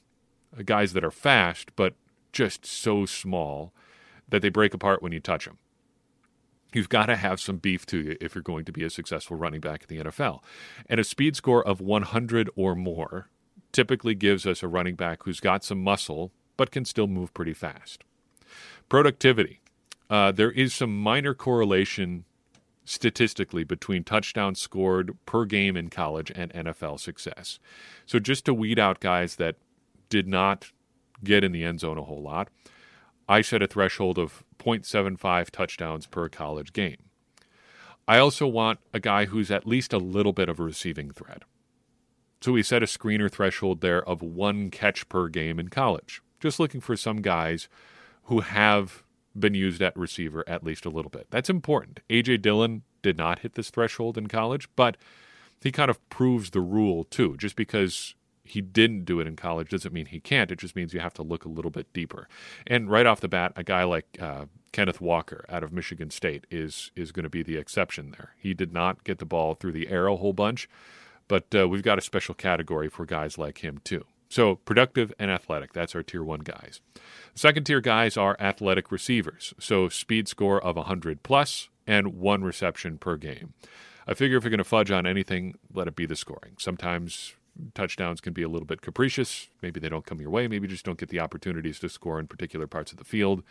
uh, 0.59 0.63
guys 0.65 0.93
that 0.95 1.05
are 1.05 1.11
fast 1.11 1.75
but 1.77 1.95
just 2.33 2.67
so 2.67 3.07
small 3.07 3.73
that 4.29 4.43
they 4.43 4.49
break 4.49 4.75
apart 4.75 5.03
when 5.03 5.13
you 5.13 5.21
touch 5.21 5.45
them. 5.45 5.59
You've 6.73 6.89
got 6.89 7.07
to 7.07 7.17
have 7.17 7.41
some 7.41 7.57
beef 7.57 7.85
to 7.87 7.99
you 7.99 8.17
if 8.21 8.35
you're 8.35 8.43
going 8.43 8.65
to 8.65 8.73
be 8.73 8.85
a 8.85 8.91
successful 8.91 9.37
running 9.37 9.61
back 9.61 9.85
in 9.89 9.97
the 9.97 10.05
NFL. 10.05 10.41
And 10.87 11.01
a 11.01 11.05
speed 11.05 11.35
score 11.35 11.67
of 11.67 11.81
100 11.81 12.49
or 12.55 12.77
more 12.77 13.29
typically 13.73 14.15
gives 14.15 14.47
us 14.47 14.63
a 14.63 14.69
running 14.69 14.95
back 14.95 15.25
who's 15.25 15.41
got 15.41 15.65
some 15.65 15.83
muscle 15.83 16.33
but 16.61 16.71
can 16.71 16.85
still 16.85 17.07
move 17.07 17.33
pretty 17.33 17.55
fast. 17.55 18.05
Productivity. 18.91 19.63
Uh, 20.11 20.31
there 20.31 20.51
is 20.51 20.75
some 20.75 20.95
minor 20.95 21.33
correlation 21.33 22.27
statistically 22.85 23.65
between 23.65 24.05
touchdowns 24.05 24.61
scored 24.61 25.17
per 25.25 25.47
game 25.47 25.75
in 25.75 25.89
college 25.89 26.31
and 26.35 26.53
NFL 26.53 27.01
success. 27.01 27.59
So 28.05 28.19
just 28.19 28.45
to 28.45 28.53
weed 28.53 28.79
out 28.79 29.01
guys 29.01 29.37
that 29.37 29.57
did 30.11 30.29
not 30.29 30.71
get 31.25 31.43
in 31.43 31.53
the 31.53 31.65
end 31.65 31.81
zone 31.81 31.97
a 31.97 32.03
whole 32.03 32.21
lot, 32.21 32.49
I 33.27 33.41
set 33.41 33.63
a 33.63 33.67
threshold 33.67 34.19
of 34.19 34.45
0.75 34.59 35.49
touchdowns 35.49 36.05
per 36.05 36.29
college 36.29 36.75
game. 36.75 37.05
I 38.07 38.19
also 38.19 38.47
want 38.47 38.81
a 38.93 39.01
guy 39.01 39.25
who's 39.25 39.51
at 39.51 39.67
least 39.67 39.95
a 39.95 39.99
little 39.99 40.35
bit 40.35 40.51
of 40.51 40.61
a 40.61 40.65
receiving 40.65 41.11
threat. 41.11 41.45
So 42.43 42.53
we 42.53 42.63
set 42.63 42.83
a 42.83 42.87
screener 42.87 43.33
threshold 43.33 43.81
there 43.81 44.07
of 44.07 44.21
one 44.21 44.69
catch 44.69 45.09
per 45.09 45.29
game 45.29 45.59
in 45.59 45.69
college. 45.69 46.21
Just 46.41 46.59
looking 46.59 46.81
for 46.81 46.97
some 46.97 47.23
guys 47.23 47.69
who 48.25 48.41
have 48.41 49.03
been 49.39 49.55
used 49.55 49.81
at 49.81 49.97
receiver 49.97 50.45
at 50.49 50.65
least 50.65 50.85
a 50.85 50.91
little 50.91 51.11
bit. 51.11 51.27
That's 51.31 51.51
important. 51.51 52.01
A.J. 52.11 52.39
Dillon 52.39 52.83
did 53.03 53.17
not 53.17 53.41
hit 53.41 53.55
this 53.55 53.71
threshold 53.71 54.19
in 54.19 54.27
college, 54.27 54.69
but 54.77 54.97
he 55.63 55.71
kind 55.71 55.91
of 55.91 56.09
proves 56.09 56.51
the 56.51 56.61
rule 56.61 57.05
too. 57.05 57.37
Just 57.37 57.57
because 57.57 58.15
he 58.43 58.61
didn't 58.61 59.05
do 59.05 59.21
it 59.21 59.27
in 59.27 59.37
college 59.37 59.71
doesn't 59.71 59.95
mean 59.95 60.07
he 60.07 60.21
can't. 60.21 60.51
It 60.51 60.59
just 60.59 60.75
means 60.75 60.93
you 60.93 61.01
have 61.01 61.15
to 61.15 61.23
look 61.23 61.45
a 61.45 61.49
little 61.49 61.71
bit 61.71 61.93
deeper. 61.93 62.29
And 62.67 62.91
right 62.91 63.07
off 63.07 63.21
the 63.21 63.29
bat, 63.29 63.53
a 63.57 63.63
guy 63.63 63.85
like 63.85 64.07
uh, 64.21 64.47
Kenneth 64.73 65.01
Walker 65.01 65.45
out 65.49 65.63
of 65.63 65.73
Michigan 65.73 66.11
State 66.11 66.47
is 66.51 66.91
is 66.97 67.13
going 67.13 67.25
to 67.25 67.31
be 67.31 67.43
the 67.43 67.57
exception 67.57 68.13
there. 68.13 68.35
He 68.39 68.55
did 68.55 68.73
not 68.73 69.05
get 69.05 69.19
the 69.19 69.25
ball 69.25 69.55
through 69.55 69.73
the 69.73 69.89
air 69.89 70.07
a 70.07 70.17
whole 70.17 70.33
bunch, 70.33 70.69
but 71.29 71.55
uh, 71.55 71.69
we've 71.69 71.83
got 71.83 71.99
a 71.99 72.03
special 72.03 72.35
category 72.35 72.89
for 72.89 73.05
guys 73.05 73.39
like 73.39 73.59
him 73.59 73.81
too. 73.85 74.05
So 74.31 74.55
productive 74.55 75.13
and 75.19 75.31
athletic. 75.31 75.73
That's 75.73 75.95
our 75.95 76.05
tier 76.05 76.23
one 76.23 76.41
guys. 76.41 76.81
Second 77.35 77.65
tier 77.65 77.81
guys 77.81 78.17
are 78.17 78.37
athletic 78.39 78.93
receivers. 78.93 79.53
So 79.59 79.89
speed 79.89 80.29
score 80.29 80.63
of 80.63 80.77
100 80.77 81.25
plus 81.25 81.69
and 81.85 82.15
one 82.15 82.45
reception 82.45 82.97
per 82.97 83.17
game. 83.17 83.55
I 84.07 84.15
figure 84.15 84.39
if 84.39 84.45
you're 84.45 84.51
going 84.51 84.59
to 84.59 84.65
fudge 84.65 84.93
on 84.93 85.05
anything, 85.05 85.57
let 85.75 85.89
it 85.89 85.97
be 85.97 86.07
the 86.07 86.15
scoring. 86.15 86.55
Sometimes 86.59 87.35
touchdowns 87.75 88.21
can 88.21 88.33
be 88.33 88.43
a 88.43 88.49
little 88.49 88.67
bit 88.67 88.83
capricious. 88.83 89.49
Maybe 89.63 89.81
they 89.81 89.89
don't 89.89 90.07
come 90.07 90.21
your 90.21 90.31
way. 90.31 90.47
Maybe 90.47 90.67
you 90.67 90.71
just 90.71 90.85
don't 90.85 90.99
get 90.99 91.09
the 91.09 91.21
opportunities 91.21 91.81
to 91.81 91.89
score 91.89 92.21
in 92.21 92.29
particular 92.29 92.69
parts 92.69 92.93
of 92.93 92.99
the 92.99 93.05
field. 93.05 93.43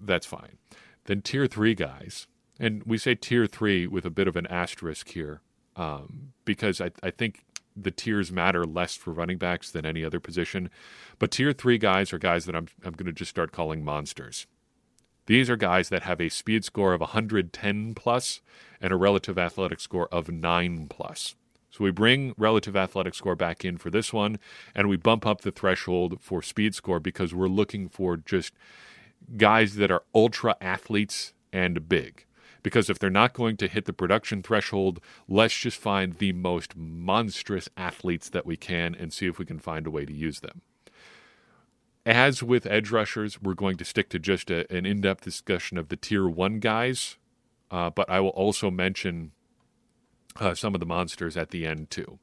That's 0.00 0.26
fine. 0.26 0.56
Then 1.04 1.20
tier 1.20 1.46
three 1.46 1.74
guys, 1.74 2.26
and 2.58 2.82
we 2.84 2.96
say 2.96 3.14
tier 3.14 3.46
three 3.46 3.86
with 3.86 4.06
a 4.06 4.10
bit 4.10 4.28
of 4.28 4.36
an 4.36 4.46
asterisk 4.46 5.10
here 5.10 5.42
um, 5.76 6.32
because 6.44 6.80
I, 6.80 6.90
I 7.02 7.10
think 7.10 7.44
the 7.82 7.90
tiers 7.90 8.32
matter 8.32 8.64
less 8.64 8.96
for 8.96 9.12
running 9.12 9.38
backs 9.38 9.70
than 9.70 9.86
any 9.86 10.04
other 10.04 10.20
position. 10.20 10.70
But 11.18 11.30
tier 11.30 11.52
three 11.52 11.78
guys 11.78 12.12
are 12.12 12.18
guys 12.18 12.44
that 12.46 12.56
I'm, 12.56 12.68
I'm 12.84 12.92
going 12.92 13.06
to 13.06 13.12
just 13.12 13.30
start 13.30 13.52
calling 13.52 13.84
monsters. 13.84 14.46
These 15.26 15.50
are 15.50 15.56
guys 15.56 15.90
that 15.90 16.04
have 16.04 16.20
a 16.20 16.30
speed 16.30 16.64
score 16.64 16.94
of 16.94 17.00
110 17.00 17.94
plus 17.94 18.40
and 18.80 18.92
a 18.92 18.96
relative 18.96 19.38
athletic 19.38 19.80
score 19.80 20.08
of 20.08 20.30
9 20.30 20.86
plus. 20.88 21.34
So 21.70 21.84
we 21.84 21.90
bring 21.90 22.34
relative 22.38 22.76
athletic 22.76 23.14
score 23.14 23.36
back 23.36 23.64
in 23.64 23.76
for 23.76 23.90
this 23.90 24.10
one, 24.10 24.38
and 24.74 24.88
we 24.88 24.96
bump 24.96 25.26
up 25.26 25.42
the 25.42 25.50
threshold 25.50 26.18
for 26.20 26.40
speed 26.40 26.74
score 26.74 26.98
because 26.98 27.34
we're 27.34 27.46
looking 27.46 27.88
for 27.90 28.16
just 28.16 28.54
guys 29.36 29.74
that 29.76 29.90
are 29.90 30.02
ultra 30.14 30.56
athletes 30.62 31.34
and 31.52 31.88
big 31.88 32.24
because 32.62 32.90
if 32.90 32.98
they're 32.98 33.10
not 33.10 33.32
going 33.32 33.56
to 33.58 33.68
hit 33.68 33.84
the 33.84 33.92
production 33.92 34.42
threshold, 34.42 35.00
let's 35.28 35.56
just 35.56 35.78
find 35.78 36.14
the 36.14 36.32
most 36.32 36.76
monstrous 36.76 37.68
athletes 37.76 38.28
that 38.30 38.46
we 38.46 38.56
can 38.56 38.94
and 38.94 39.12
see 39.12 39.26
if 39.26 39.38
we 39.38 39.44
can 39.44 39.58
find 39.58 39.86
a 39.86 39.90
way 39.90 40.04
to 40.04 40.12
use 40.12 40.40
them. 40.40 40.62
As 42.06 42.42
with 42.42 42.66
edge 42.66 42.90
rushers, 42.90 43.40
we're 43.42 43.54
going 43.54 43.76
to 43.76 43.84
stick 43.84 44.08
to 44.10 44.18
just 44.18 44.50
a, 44.50 44.70
an 44.74 44.86
in 44.86 45.00
depth 45.00 45.24
discussion 45.24 45.76
of 45.76 45.88
the 45.88 45.96
tier 45.96 46.26
one 46.26 46.58
guys, 46.58 47.16
uh, 47.70 47.90
but 47.90 48.08
I 48.08 48.20
will 48.20 48.30
also 48.30 48.70
mention 48.70 49.32
uh, 50.36 50.54
some 50.54 50.74
of 50.74 50.80
the 50.80 50.86
monsters 50.86 51.36
at 51.36 51.50
the 51.50 51.66
end 51.66 51.90
too. 51.90 52.18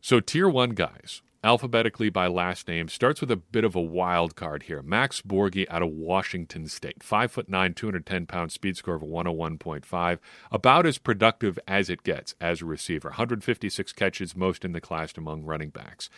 So, 0.00 0.20
tier 0.20 0.48
one 0.48 0.70
guys, 0.70 1.22
alphabetically 1.46 2.10
by 2.10 2.26
last 2.26 2.66
name, 2.66 2.88
starts 2.88 3.20
with 3.20 3.30
a 3.30 3.36
bit 3.36 3.62
of 3.62 3.76
a 3.76 3.80
wild 3.80 4.34
card 4.34 4.64
here. 4.64 4.82
Max 4.82 5.22
Borghi 5.22 5.64
out 5.70 5.80
of 5.80 5.90
Washington 5.90 6.66
State, 6.66 7.04
five 7.04 7.30
foot 7.30 7.48
nine, 7.48 7.72
210 7.72 8.26
pound 8.26 8.50
speed 8.50 8.76
score 8.76 8.96
of 8.96 9.02
101.5, 9.02 10.18
about 10.50 10.86
as 10.86 10.98
productive 10.98 11.56
as 11.68 11.88
it 11.88 12.02
gets 12.02 12.34
as 12.40 12.60
a 12.60 12.64
receiver. 12.64 13.10
156 13.10 13.92
catches, 13.92 14.34
most 14.34 14.64
in 14.64 14.72
the 14.72 14.80
class 14.80 15.12
among 15.16 15.44
running 15.44 15.70
backs. 15.70 16.10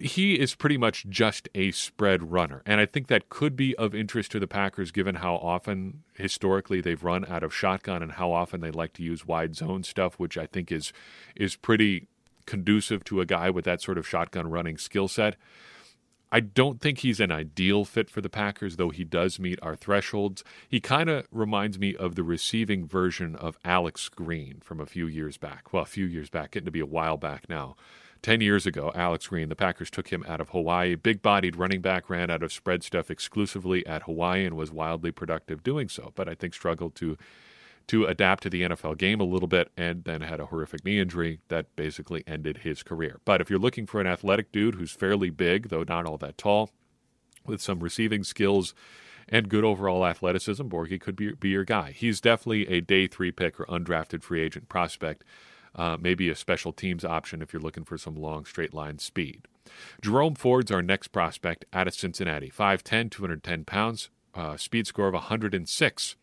He 0.00 0.38
is 0.38 0.54
pretty 0.54 0.76
much 0.76 1.08
just 1.08 1.48
a 1.54 1.72
spread 1.72 2.30
runner, 2.30 2.62
and 2.64 2.80
I 2.80 2.86
think 2.86 3.08
that 3.08 3.30
could 3.30 3.56
be 3.56 3.74
of 3.76 3.96
interest 3.96 4.30
to 4.30 4.38
the 4.38 4.46
Packers 4.46 4.92
given 4.92 5.16
how 5.16 5.34
often 5.34 6.04
historically 6.14 6.80
they've 6.80 7.02
run 7.02 7.24
out 7.24 7.42
of 7.42 7.52
shotgun 7.52 8.00
and 8.00 8.12
how 8.12 8.30
often 8.30 8.60
they 8.60 8.70
like 8.70 8.92
to 8.92 9.02
use 9.02 9.26
wide 9.26 9.56
zone 9.56 9.82
stuff, 9.82 10.20
which 10.20 10.38
I 10.38 10.46
think 10.46 10.70
is 10.70 10.92
is 11.34 11.56
pretty 11.56 12.06
conducive 12.50 13.04
to 13.04 13.20
a 13.20 13.26
guy 13.26 13.48
with 13.48 13.64
that 13.64 13.80
sort 13.80 13.96
of 13.96 14.08
shotgun 14.08 14.50
running 14.50 14.76
skill 14.76 15.06
set. 15.06 15.36
I 16.32 16.40
don't 16.40 16.80
think 16.80 16.98
he's 16.98 17.20
an 17.20 17.30
ideal 17.30 17.84
fit 17.84 18.10
for 18.10 18.20
the 18.20 18.28
Packers, 18.28 18.76
though 18.76 18.90
he 18.90 19.04
does 19.04 19.38
meet 19.38 19.58
our 19.62 19.76
thresholds. 19.76 20.42
He 20.68 20.80
kind 20.80 21.08
of 21.08 21.28
reminds 21.30 21.78
me 21.78 21.94
of 21.94 22.16
the 22.16 22.24
receiving 22.24 22.86
version 22.88 23.36
of 23.36 23.56
Alex 23.64 24.08
Green 24.08 24.58
from 24.62 24.80
a 24.80 24.86
few 24.86 25.06
years 25.06 25.36
back. 25.36 25.72
Well, 25.72 25.84
a 25.84 25.86
few 25.86 26.06
years 26.06 26.28
back, 26.28 26.52
getting 26.52 26.66
to 26.66 26.72
be 26.72 26.80
a 26.80 26.86
while 26.86 27.16
back 27.16 27.48
now. 27.48 27.76
10 28.22 28.40
years 28.40 28.66
ago, 28.66 28.90
Alex 28.94 29.28
Green, 29.28 29.48
the 29.48 29.56
Packers 29.56 29.90
took 29.90 30.08
him 30.08 30.24
out 30.28 30.40
of 30.40 30.50
Hawaii. 30.50 30.96
Big 30.96 31.22
bodied 31.22 31.56
running 31.56 31.80
back, 31.80 32.10
ran 32.10 32.30
out 32.30 32.42
of 32.42 32.52
spread 32.52 32.82
stuff 32.82 33.10
exclusively 33.10 33.86
at 33.86 34.02
Hawaii 34.02 34.44
and 34.44 34.56
was 34.56 34.72
wildly 34.72 35.12
productive 35.12 35.62
doing 35.62 35.88
so, 35.88 36.12
but 36.16 36.28
I 36.28 36.34
think 36.34 36.54
struggled 36.54 36.96
to 36.96 37.16
to 37.90 38.04
adapt 38.04 38.44
to 38.44 38.48
the 38.48 38.62
NFL 38.62 38.98
game 38.98 39.20
a 39.20 39.24
little 39.24 39.48
bit 39.48 39.72
and 39.76 40.04
then 40.04 40.20
had 40.20 40.38
a 40.38 40.46
horrific 40.46 40.84
knee 40.84 41.00
injury 41.00 41.40
that 41.48 41.74
basically 41.74 42.22
ended 42.24 42.58
his 42.58 42.84
career. 42.84 43.18
But 43.24 43.40
if 43.40 43.50
you're 43.50 43.58
looking 43.58 43.84
for 43.84 44.00
an 44.00 44.06
athletic 44.06 44.52
dude 44.52 44.76
who's 44.76 44.92
fairly 44.92 45.28
big, 45.28 45.70
though 45.70 45.82
not 45.82 46.06
all 46.06 46.16
that 46.18 46.38
tall, 46.38 46.70
with 47.44 47.60
some 47.60 47.80
receiving 47.80 48.22
skills 48.22 48.74
and 49.28 49.48
good 49.48 49.64
overall 49.64 50.06
athleticism, 50.06 50.68
Borghi 50.68 51.00
could 51.00 51.16
be, 51.16 51.32
be 51.32 51.48
your 51.48 51.64
guy. 51.64 51.90
He's 51.90 52.20
definitely 52.20 52.68
a 52.68 52.80
day 52.80 53.08
three 53.08 53.32
pick 53.32 53.58
or 53.58 53.64
undrafted 53.64 54.22
free 54.22 54.40
agent 54.40 54.68
prospect. 54.68 55.24
Uh, 55.74 55.96
maybe 56.00 56.28
a 56.28 56.36
special 56.36 56.72
teams 56.72 57.04
option 57.04 57.42
if 57.42 57.52
you're 57.52 57.60
looking 57.60 57.84
for 57.84 57.98
some 57.98 58.14
long 58.14 58.44
straight 58.44 58.72
line 58.72 59.00
speed. 59.00 59.48
Jerome 60.00 60.36
Ford's 60.36 60.70
our 60.70 60.82
next 60.82 61.08
prospect 61.08 61.64
out 61.72 61.88
of 61.88 61.94
Cincinnati. 61.94 62.52
5'10, 62.56 63.10
210 63.10 63.64
pounds, 63.64 64.10
uh, 64.32 64.56
speed 64.56 64.86
score 64.86 65.08
of 65.08 65.14
106 65.14 66.14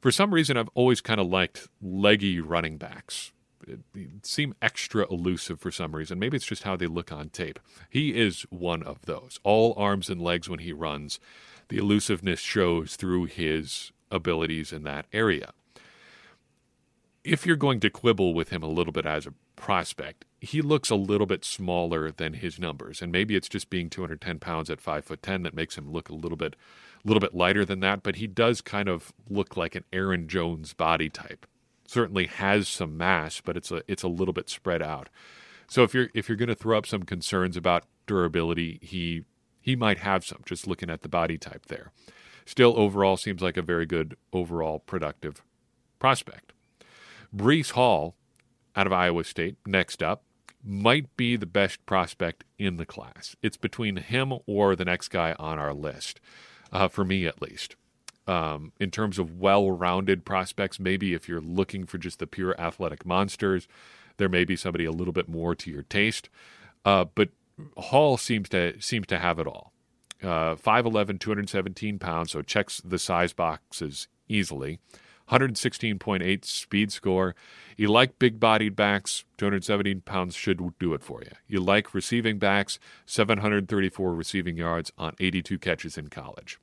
for 0.00 0.10
some 0.10 0.32
reason, 0.32 0.56
I've 0.56 0.70
always 0.74 1.00
kind 1.00 1.20
of 1.20 1.28
liked 1.28 1.68
leggy 1.80 2.40
running 2.40 2.78
backs. 2.78 3.32
It 3.66 3.80
seem 4.22 4.54
extra 4.62 5.06
elusive 5.10 5.60
for 5.60 5.70
some 5.70 5.94
reason. 5.94 6.18
Maybe 6.18 6.36
it's 6.36 6.46
just 6.46 6.62
how 6.62 6.76
they 6.76 6.86
look 6.86 7.12
on 7.12 7.28
tape. 7.28 7.58
He 7.90 8.18
is 8.18 8.42
one 8.50 8.82
of 8.82 9.02
those. 9.02 9.38
All 9.42 9.74
arms 9.76 10.08
and 10.08 10.22
legs 10.22 10.48
when 10.48 10.60
he 10.60 10.72
runs. 10.72 11.20
The 11.68 11.78
elusiveness 11.78 12.40
shows 12.40 12.96
through 12.96 13.26
his 13.26 13.92
abilities 14.10 14.72
in 14.72 14.84
that 14.84 15.06
area. 15.12 15.52
If 17.24 17.44
you're 17.44 17.56
going 17.56 17.80
to 17.80 17.90
quibble 17.90 18.32
with 18.32 18.48
him 18.48 18.62
a 18.62 18.68
little 18.68 18.92
bit 18.92 19.04
as 19.04 19.26
a 19.26 19.34
prospect, 19.54 20.24
he 20.40 20.62
looks 20.62 20.88
a 20.88 20.96
little 20.96 21.26
bit 21.26 21.44
smaller 21.44 22.10
than 22.10 22.34
his 22.34 22.58
numbers, 22.58 23.02
and 23.02 23.12
maybe 23.12 23.36
it's 23.36 23.48
just 23.48 23.68
being 23.68 23.90
210 23.90 24.38
pounds 24.38 24.70
at 24.70 24.80
five 24.80 25.04
foot 25.04 25.22
ten 25.22 25.42
that 25.42 25.52
makes 25.52 25.76
him 25.76 25.90
look 25.90 26.08
a 26.08 26.14
little 26.14 26.38
bit, 26.38 26.56
a 27.04 27.08
little 27.08 27.20
bit 27.20 27.34
lighter 27.34 27.64
than 27.64 27.80
that. 27.80 28.02
But 28.02 28.16
he 28.16 28.26
does 28.26 28.60
kind 28.60 28.88
of 28.88 29.12
look 29.28 29.56
like 29.56 29.74
an 29.74 29.84
Aaron 29.92 30.28
Jones 30.28 30.72
body 30.74 31.08
type. 31.08 31.46
Certainly 31.86 32.26
has 32.26 32.68
some 32.68 32.96
mass, 32.96 33.40
but 33.40 33.56
it's 33.56 33.70
a 33.70 33.82
it's 33.88 34.02
a 34.02 34.08
little 34.08 34.34
bit 34.34 34.48
spread 34.48 34.82
out. 34.82 35.08
So 35.66 35.82
if 35.82 35.94
you're 35.94 36.08
if 36.14 36.28
you're 36.28 36.36
going 36.36 36.48
to 36.48 36.54
throw 36.54 36.78
up 36.78 36.86
some 36.86 37.02
concerns 37.02 37.56
about 37.56 37.84
durability, 38.06 38.78
he 38.82 39.24
he 39.60 39.76
might 39.76 39.98
have 39.98 40.24
some. 40.24 40.42
Just 40.44 40.66
looking 40.66 40.90
at 40.90 41.02
the 41.02 41.08
body 41.08 41.38
type 41.38 41.66
there, 41.66 41.92
still 42.44 42.74
overall 42.78 43.16
seems 43.16 43.42
like 43.42 43.56
a 43.56 43.62
very 43.62 43.86
good 43.86 44.16
overall 44.32 44.78
productive 44.80 45.42
prospect. 45.98 46.52
Breece 47.34 47.72
Hall 47.72 48.14
out 48.74 48.86
of 48.86 48.92
Iowa 48.92 49.24
State, 49.24 49.56
next 49.66 50.02
up, 50.02 50.22
might 50.64 51.16
be 51.16 51.36
the 51.36 51.46
best 51.46 51.84
prospect 51.84 52.44
in 52.58 52.76
the 52.76 52.86
class. 52.86 53.36
It's 53.42 53.56
between 53.56 53.96
him 53.96 54.32
or 54.46 54.76
the 54.76 54.84
next 54.84 55.08
guy 55.08 55.34
on 55.38 55.58
our 55.58 55.74
list, 55.74 56.20
uh, 56.72 56.88
for 56.88 57.04
me 57.04 57.26
at 57.26 57.42
least. 57.42 57.76
Um, 58.26 58.72
in 58.78 58.90
terms 58.90 59.18
of 59.18 59.38
well 59.38 59.70
rounded 59.70 60.24
prospects, 60.24 60.78
maybe 60.78 61.14
if 61.14 61.28
you're 61.28 61.40
looking 61.40 61.86
for 61.86 61.96
just 61.96 62.18
the 62.18 62.26
pure 62.26 62.54
athletic 62.60 63.06
monsters, 63.06 63.66
there 64.18 64.28
may 64.28 64.44
be 64.44 64.56
somebody 64.56 64.84
a 64.84 64.92
little 64.92 65.14
bit 65.14 65.28
more 65.28 65.54
to 65.54 65.70
your 65.70 65.82
taste. 65.82 66.28
Uh, 66.84 67.06
but 67.14 67.30
Hall 67.76 68.16
seems 68.16 68.48
to 68.50 68.80
seems 68.80 69.06
to 69.06 69.18
have 69.18 69.38
it 69.38 69.46
all. 69.46 69.72
Uh, 70.22 70.56
5'11, 70.56 71.20
217 71.20 71.98
pounds, 71.98 72.32
so 72.32 72.42
checks 72.42 72.80
the 72.84 72.98
size 72.98 73.32
boxes 73.32 74.08
easily. 74.28 74.80
116.8 75.30 76.44
speed 76.44 76.92
score. 76.92 77.34
You 77.76 77.88
like 77.88 78.18
big 78.18 78.40
bodied 78.40 78.74
backs, 78.74 79.24
217 79.36 80.00
pounds 80.00 80.34
should 80.34 80.60
do 80.78 80.94
it 80.94 81.02
for 81.02 81.22
you. 81.22 81.32
You 81.46 81.60
like 81.60 81.94
receiving 81.94 82.38
backs, 82.38 82.78
734 83.06 84.14
receiving 84.14 84.56
yards 84.56 84.90
on 84.96 85.14
82 85.20 85.58
catches 85.58 85.98
in 85.98 86.08
college. 86.08 86.58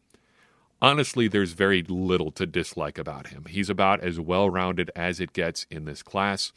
Honestly, 0.81 1.27
there's 1.27 1.53
very 1.53 1.84
little 1.84 2.31
to 2.31 2.45
dislike 2.45 2.98
about 2.98 3.27
him. 3.27 3.45
He's 3.48 3.69
about 3.69 4.01
as 4.01 4.19
well 4.19 4.50
rounded 4.50 4.91
as 4.95 5.19
it 5.19 5.34
gets 5.34 5.65
in 5.72 5.86
this 5.86 6.03
class. 6.03 6.51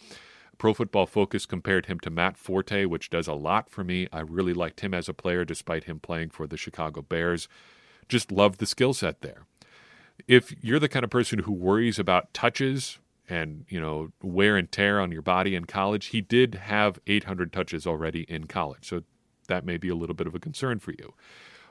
Pro 0.59 0.75
Football 0.75 1.07
Focus 1.07 1.47
compared 1.47 1.87
him 1.87 2.01
to 2.01 2.11
Matt 2.11 2.37
Forte, 2.37 2.85
which 2.87 3.11
does 3.11 3.29
a 3.29 3.35
lot 3.35 3.71
for 3.71 3.85
me. 3.85 4.09
I 4.13 4.21
really 4.21 4.55
liked 4.55 4.81
him 4.81 4.93
as 4.93 5.09
a 5.09 5.15
player 5.15 5.45
despite 5.45 5.85
him 5.85 6.01
playing 6.01 6.31
for 6.31 6.49
the 6.49 6.57
Chicago 6.57 7.01
Bears. 7.01 7.49
Just 8.09 8.33
love 8.33 8.57
the 8.57 8.67
skill 8.67 8.93
set 8.93 9.21
there 9.21 9.45
if 10.27 10.55
you're 10.63 10.79
the 10.79 10.89
kind 10.89 11.05
of 11.05 11.11
person 11.11 11.41
who 11.41 11.53
worries 11.53 11.99
about 11.99 12.33
touches 12.35 12.99
and 13.29 13.65
you 13.69 13.81
know 13.81 14.11
wear 14.23 14.57
and 14.57 14.71
tear 14.73 15.01
on 15.01 15.13
your 15.13 15.23
body 15.23 15.55
in 15.55 15.65
college, 15.65 16.07
he 16.07 16.21
did 16.21 16.55
have 16.55 16.99
800 17.07 17.53
touches 17.53 17.87
already 17.87 18.23
in 18.23 18.47
college, 18.47 18.89
so 18.89 19.03
that 19.49 19.65
may 19.65 19.77
be 19.77 19.89
a 19.89 19.95
little 19.95 20.15
bit 20.15 20.27
of 20.27 20.35
a 20.35 20.41
concern 20.41 20.79
for 20.79 20.93
you. 20.93 21.15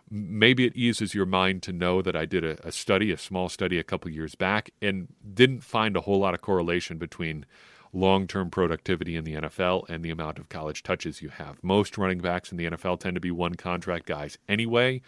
Maybe 0.10 0.66
it 0.66 0.75
eases 0.75 1.13
your 1.13 1.25
mind 1.25 1.63
to 1.63 1.74
know 1.74 2.01
that 2.01 2.16
I 2.16 2.25
did 2.25 2.46
a, 2.46 2.66
a 2.66 2.72
study, 2.72 3.12
a 3.12 3.18
small 3.18 3.50
study 3.50 3.77
a 3.77 3.84
couple 3.84 4.10
years 4.10 4.36
back, 4.36 4.72
and 4.82 5.08
didn't 5.34 5.62
find 5.62 5.98
a 5.98 6.01
whole 6.01 6.20
lot 6.20 6.34
of 6.34 6.42
correlation 6.42 6.98
between 6.98 7.46
long 7.94 8.27
term 8.27 8.50
productivity 8.50 9.16
in 9.16 9.24
the 9.24 9.34
NFL 9.34 9.88
and 9.89 10.04
the 10.04 10.10
amount 10.10 10.39
of 10.39 10.50
college 10.50 10.84
touches 10.84 11.22
you 11.22 11.30
have. 11.30 11.62
Most 11.63 11.98
running 11.98 12.20
backs 12.20 12.51
in 12.51 12.58
the 12.58 12.70
NFL 12.70 13.00
tend 13.00 13.16
to 13.16 13.22
be 13.22 13.32
one 13.32 13.56
contract 13.56 14.06
guys 14.06 14.38
anyway. 14.48 15.01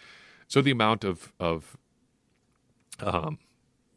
So 0.48 0.62
the 0.62 0.72
amount 0.72 1.03
of, 1.03 1.31
of 1.39 1.77
um, 3.01 3.39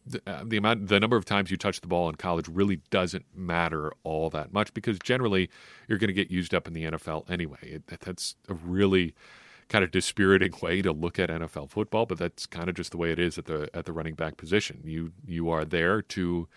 the, 0.07 0.21
uh, 0.27 0.43
the, 0.45 0.57
amount, 0.57 0.89
the 0.89 0.99
number 0.99 1.17
of 1.17 1.25
times 1.25 1.51
you 1.51 1.57
touch 1.57 1.81
the 1.81 1.87
ball 1.87 2.09
in 2.09 2.17
college 2.17 2.49
really 2.49 2.81
doesn't 2.91 3.25
matter 3.35 3.93
all 4.03 4.31
that 4.31 4.53
much 4.53 4.75
because 4.75 4.99
generally 4.99 5.49
you're 5.89 5.99
going 5.99 6.09
to 6.09 6.15
get 6.15 6.31
used 6.31 6.55
up 6.55 6.67
in 6.67 6.73
the 6.73 6.85
NFL 6.85 7.31
anyway. 7.31 7.59
It, 7.63 7.87
that's 7.87 8.37
a 8.49 8.55
really 8.55 9.15
kind 9.69 9.85
of 9.85 9.91
dispiriting 9.91 10.53
way 10.61 10.83
to 10.83 10.93
look 10.93 11.19
at 11.19 11.31
NFL 11.31 11.71
football, 11.71 12.05
but 12.05 12.19
that's 12.19 12.47
kind 12.47 12.69
of 12.69 12.75
just 12.75 12.91
the 12.91 12.97
way 12.97 13.13
it 13.13 13.19
is 13.19 13.39
at 13.39 13.47
the 13.47 13.71
at 13.73 13.87
the 13.87 13.93
running 13.93 14.15
back 14.15 14.37
position. 14.37 14.81
You 14.85 15.13
you 15.27 15.49
are 15.51 15.65
there 15.65 16.03
to 16.03 16.49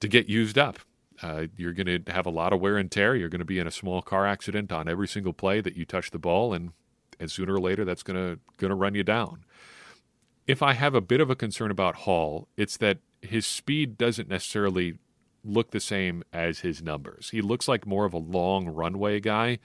to 0.00 0.08
get 0.08 0.28
used 0.28 0.58
up. 0.58 0.78
Uh, 1.22 1.46
you're 1.56 1.72
going 1.72 2.04
to 2.04 2.12
have 2.12 2.26
a 2.26 2.30
lot 2.30 2.52
of 2.52 2.60
wear 2.60 2.78
and 2.78 2.90
tear. 2.90 3.14
You're 3.14 3.28
going 3.28 3.38
to 3.40 3.44
be 3.44 3.58
in 3.58 3.66
a 3.66 3.70
small 3.70 4.02
car 4.02 4.26
accident 4.26 4.72
on 4.72 4.88
every 4.88 5.06
single 5.06 5.32
play 5.32 5.60
that 5.60 5.76
you 5.76 5.84
touch 5.84 6.10
the 6.10 6.18
ball, 6.18 6.52
and 6.52 6.72
and 7.18 7.30
sooner 7.30 7.54
or 7.54 7.60
later 7.60 7.84
that's 7.84 8.02
going 8.02 8.16
to 8.16 8.38
going 8.58 8.70
to 8.70 8.76
run 8.76 8.94
you 8.94 9.02
down 9.02 9.44
if 10.46 10.62
I 10.62 10.72
have 10.74 10.94
a 10.94 11.00
bit 11.00 11.20
of 11.20 11.30
a 11.30 11.36
concern 11.36 11.70
about 11.70 11.96
Hall, 11.96 12.48
it's 12.56 12.76
that 12.78 12.98
his 13.20 13.46
speed 13.46 13.96
doesn't 13.96 14.28
necessarily 14.28 14.98
look 15.44 15.70
the 15.70 15.80
same 15.80 16.22
as 16.32 16.60
his 16.60 16.82
numbers. 16.82 17.30
He 17.30 17.40
looks 17.40 17.68
like 17.68 17.86
more 17.86 18.04
of 18.04 18.12
a 18.12 18.18
long 18.18 18.68
runway 18.68 19.20
guy. 19.20 19.58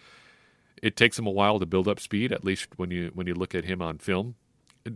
It 0.81 0.95
takes 0.95 1.17
him 1.17 1.27
a 1.27 1.31
while 1.31 1.59
to 1.59 1.65
build 1.65 1.87
up 1.87 1.99
speed, 1.99 2.31
at 2.31 2.43
least 2.43 2.69
when 2.77 2.91
you 2.91 3.11
when 3.13 3.27
you 3.27 3.33
look 3.33 3.55
at 3.55 3.65
him 3.65 3.81
on 3.81 3.97
film. 3.97 4.35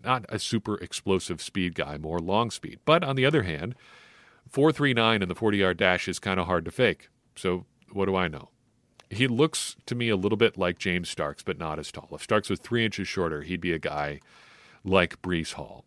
Not 0.03 0.25
a 0.29 0.39
super 0.39 0.75
explosive 0.75 1.41
speed 1.41 1.75
guy, 1.75 1.97
more 1.97 2.19
long 2.19 2.49
speed. 2.51 2.79
But 2.85 3.03
on 3.03 3.15
the 3.15 3.25
other 3.25 3.43
hand, 3.43 3.75
439 4.49 5.21
in 5.21 5.27
the 5.27 5.35
40 5.35 5.57
yard 5.57 5.77
dash 5.77 6.07
is 6.07 6.19
kind 6.19 6.39
of 6.39 6.45
hard 6.45 6.65
to 6.65 6.71
fake. 6.71 7.09
So 7.35 7.65
what 7.91 8.05
do 8.05 8.15
I 8.15 8.27
know? 8.27 8.49
He 9.09 9.27
looks 9.27 9.75
to 9.87 9.95
me 9.95 10.07
a 10.07 10.15
little 10.15 10.37
bit 10.37 10.57
like 10.57 10.79
James 10.79 11.09
Starks, 11.09 11.43
but 11.43 11.57
not 11.57 11.79
as 11.79 11.91
tall. 11.91 12.07
If 12.13 12.23
Starks 12.23 12.49
was 12.49 12.59
three 12.59 12.85
inches 12.85 13.09
shorter, 13.09 13.41
he'd 13.41 13.59
be 13.59 13.73
a 13.73 13.79
guy 13.79 14.21
like 14.83 15.21
Breece 15.21 15.53
Hall. 15.53 15.85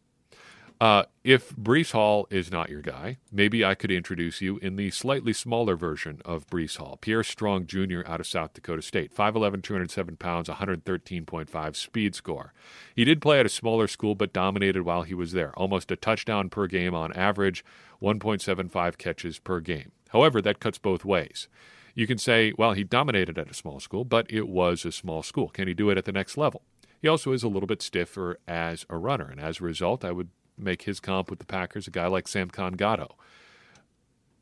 Uh, 0.80 1.04
if 1.22 1.54
Breece 1.56 1.92
Hall 1.92 2.26
is 2.30 2.50
not 2.50 2.68
your 2.68 2.82
guy, 2.82 3.18
maybe 3.32 3.64
I 3.64 3.74
could 3.74 3.92
introduce 3.92 4.40
you 4.40 4.58
in 4.58 4.76
the 4.76 4.90
slightly 4.90 5.32
smaller 5.32 5.76
version 5.76 6.20
of 6.24 6.48
Breece 6.48 6.76
Hall. 6.76 6.98
Pierre 7.00 7.22
Strong 7.22 7.68
Jr. 7.68 8.00
out 8.06 8.20
of 8.20 8.26
South 8.26 8.52
Dakota 8.52 8.82
State, 8.82 9.14
5'11, 9.14 9.62
207 9.62 10.16
pounds, 10.16 10.48
113.5 10.48 11.76
speed 11.76 12.14
score. 12.14 12.52
He 12.94 13.04
did 13.04 13.22
play 13.22 13.38
at 13.38 13.46
a 13.46 13.50
smaller 13.50 13.86
school, 13.86 14.14
but 14.14 14.32
dominated 14.32 14.82
while 14.82 15.04
he 15.04 15.14
was 15.14 15.32
there. 15.32 15.56
Almost 15.56 15.92
a 15.92 15.96
touchdown 15.96 16.50
per 16.50 16.66
game 16.66 16.94
on 16.94 17.12
average, 17.14 17.64
1.75 18.02 18.98
catches 18.98 19.38
per 19.38 19.60
game. 19.60 19.92
However, 20.10 20.42
that 20.42 20.60
cuts 20.60 20.78
both 20.78 21.04
ways. 21.04 21.48
You 21.94 22.08
can 22.08 22.18
say, 22.18 22.52
well, 22.58 22.72
he 22.72 22.82
dominated 22.82 23.38
at 23.38 23.50
a 23.50 23.54
small 23.54 23.78
school, 23.78 24.04
but 24.04 24.26
it 24.28 24.48
was 24.48 24.84
a 24.84 24.90
small 24.90 25.22
school. 25.22 25.48
Can 25.48 25.68
he 25.68 25.74
do 25.74 25.88
it 25.90 25.96
at 25.96 26.04
the 26.04 26.12
next 26.12 26.36
level? 26.36 26.62
He 27.04 27.08
also 27.08 27.32
is 27.32 27.42
a 27.42 27.48
little 27.48 27.66
bit 27.66 27.82
stiffer 27.82 28.38
as 28.48 28.86
a 28.88 28.96
runner, 28.96 29.28
and 29.30 29.38
as 29.38 29.60
a 29.60 29.64
result, 29.64 30.06
I 30.06 30.10
would 30.10 30.30
make 30.56 30.84
his 30.84 31.00
comp 31.00 31.28
with 31.28 31.38
the 31.38 31.44
Packers 31.44 31.86
a 31.86 31.90
guy 31.90 32.06
like 32.06 32.24
Samkon 32.24 32.76
Gado. 32.76 33.10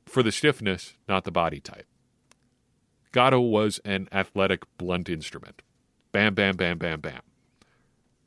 For 0.06 0.22
the 0.22 0.30
stiffness, 0.30 0.94
not 1.08 1.24
the 1.24 1.32
body 1.32 1.58
type. 1.58 1.88
Gado 3.12 3.40
was 3.50 3.80
an 3.84 4.08
athletic, 4.12 4.62
blunt 4.78 5.08
instrument. 5.08 5.62
Bam, 6.12 6.34
bam, 6.34 6.54
bam, 6.54 6.78
bam, 6.78 7.00
bam. 7.00 7.22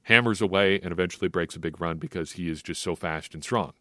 Hammers 0.03 0.41
away 0.41 0.81
and 0.81 0.91
eventually 0.91 1.29
breaks 1.29 1.55
a 1.55 1.59
big 1.59 1.79
run 1.79 1.97
because 1.97 2.33
he 2.33 2.49
is 2.49 2.61
just 2.61 2.81
so 2.81 2.93
fast 2.93 3.33
and 3.33 3.41
strong. 3.41 3.71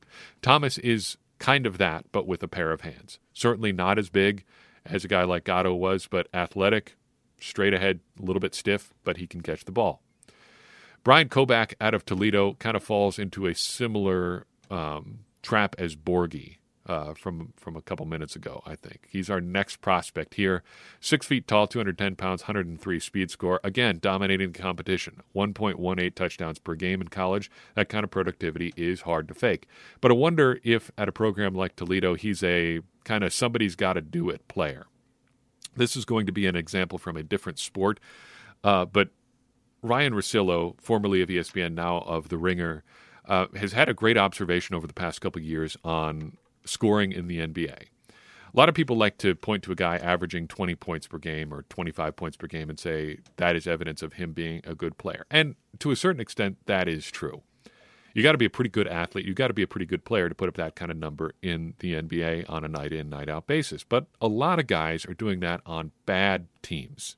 Thomas 0.40 0.78
is 0.78 1.16
kind 1.40 1.66
of 1.66 1.78
that, 1.78 2.04
but 2.12 2.28
with 2.28 2.44
a 2.44 2.48
pair 2.48 2.70
of 2.70 2.82
hands. 2.82 3.18
Certainly 3.32 3.72
not 3.72 3.98
as 3.98 4.08
big 4.08 4.44
as 4.86 5.04
a 5.04 5.08
guy 5.08 5.24
like 5.24 5.46
Gado 5.46 5.76
was, 5.76 6.06
but 6.06 6.28
athletic, 6.32 6.94
straight 7.40 7.74
ahead, 7.74 7.98
a 8.22 8.24
little 8.24 8.38
bit 8.38 8.54
stiff, 8.54 8.94
but 9.02 9.16
he 9.16 9.26
can 9.26 9.40
catch 9.40 9.64
the 9.64 9.72
ball. 9.72 10.00
Bryant 11.04 11.30
Koback 11.30 11.74
out 11.82 11.92
of 11.92 12.06
Toledo 12.06 12.54
kind 12.54 12.76
of 12.76 12.82
falls 12.82 13.18
into 13.18 13.46
a 13.46 13.54
similar 13.54 14.46
um, 14.70 15.20
trap 15.42 15.76
as 15.78 15.94
Borghi 15.94 16.56
uh, 16.86 17.12
from 17.12 17.52
from 17.56 17.76
a 17.76 17.82
couple 17.82 18.06
minutes 18.06 18.34
ago. 18.34 18.62
I 18.66 18.74
think 18.74 19.06
he's 19.10 19.28
our 19.28 19.40
next 19.40 19.82
prospect 19.82 20.34
here. 20.34 20.62
Six 21.00 21.26
feet 21.26 21.46
tall, 21.46 21.66
210 21.66 22.16
pounds, 22.16 22.42
103 22.42 23.00
speed 23.00 23.30
score. 23.30 23.60
Again, 23.62 23.98
dominating 24.00 24.52
the 24.52 24.58
competition. 24.58 25.22
1.18 25.34 26.14
touchdowns 26.14 26.58
per 26.58 26.74
game 26.74 27.02
in 27.02 27.08
college. 27.08 27.50
That 27.74 27.90
kind 27.90 28.04
of 28.04 28.10
productivity 28.10 28.72
is 28.74 29.02
hard 29.02 29.28
to 29.28 29.34
fake. 29.34 29.66
But 30.00 30.10
I 30.10 30.14
wonder 30.14 30.58
if 30.64 30.90
at 30.96 31.08
a 31.08 31.12
program 31.12 31.54
like 31.54 31.76
Toledo, 31.76 32.14
he's 32.14 32.42
a 32.42 32.80
kind 33.04 33.24
of 33.24 33.34
somebody's 33.34 33.76
got 33.76 33.94
to 33.94 34.00
do 34.00 34.30
it 34.30 34.48
player. 34.48 34.86
This 35.76 35.96
is 35.96 36.06
going 36.06 36.24
to 36.26 36.32
be 36.32 36.46
an 36.46 36.56
example 36.56 36.98
from 36.98 37.16
a 37.16 37.22
different 37.22 37.58
sport, 37.58 38.00
uh, 38.62 38.84
but 38.84 39.08
Ryan 39.84 40.14
Russillo, 40.14 40.80
formerly 40.80 41.20
of 41.20 41.28
ESPN, 41.28 41.74
now 41.74 41.98
of 41.98 42.30
The 42.30 42.38
Ringer, 42.38 42.82
uh, 43.26 43.46
has 43.54 43.72
had 43.72 43.90
a 43.90 43.94
great 43.94 44.16
observation 44.16 44.74
over 44.74 44.86
the 44.86 44.94
past 44.94 45.20
couple 45.20 45.42
years 45.42 45.76
on 45.84 46.38
scoring 46.64 47.12
in 47.12 47.28
the 47.28 47.38
NBA. 47.38 47.74
A 48.08 48.56
lot 48.56 48.70
of 48.70 48.74
people 48.74 48.96
like 48.96 49.18
to 49.18 49.34
point 49.34 49.62
to 49.64 49.72
a 49.72 49.74
guy 49.74 49.96
averaging 49.96 50.48
20 50.48 50.74
points 50.76 51.06
per 51.06 51.18
game 51.18 51.52
or 51.52 51.62
25 51.68 52.16
points 52.16 52.36
per 52.36 52.46
game 52.46 52.70
and 52.70 52.78
say 52.78 53.18
that 53.36 53.56
is 53.56 53.66
evidence 53.66 54.00
of 54.00 54.14
him 54.14 54.32
being 54.32 54.62
a 54.64 54.74
good 54.74 54.96
player. 54.96 55.26
And 55.30 55.54
to 55.80 55.90
a 55.90 55.96
certain 55.96 56.20
extent, 56.20 56.56
that 56.64 56.88
is 56.88 57.10
true. 57.10 57.42
You 58.14 58.22
got 58.22 58.32
to 58.32 58.38
be 58.38 58.46
a 58.46 58.50
pretty 58.50 58.70
good 58.70 58.88
athlete. 58.88 59.26
You 59.26 59.34
got 59.34 59.48
to 59.48 59.54
be 59.54 59.64
a 59.64 59.66
pretty 59.66 59.86
good 59.86 60.04
player 60.04 60.30
to 60.30 60.34
put 60.34 60.48
up 60.48 60.56
that 60.56 60.76
kind 60.76 60.90
of 60.90 60.96
number 60.96 61.32
in 61.42 61.74
the 61.80 61.94
NBA 61.94 62.48
on 62.48 62.64
a 62.64 62.68
night 62.68 62.92
in, 62.92 63.10
night 63.10 63.28
out 63.28 63.46
basis. 63.46 63.84
But 63.84 64.06
a 64.20 64.28
lot 64.28 64.58
of 64.58 64.66
guys 64.66 65.04
are 65.04 65.14
doing 65.14 65.40
that 65.40 65.60
on 65.66 65.90
bad 66.06 66.46
teams. 66.62 67.16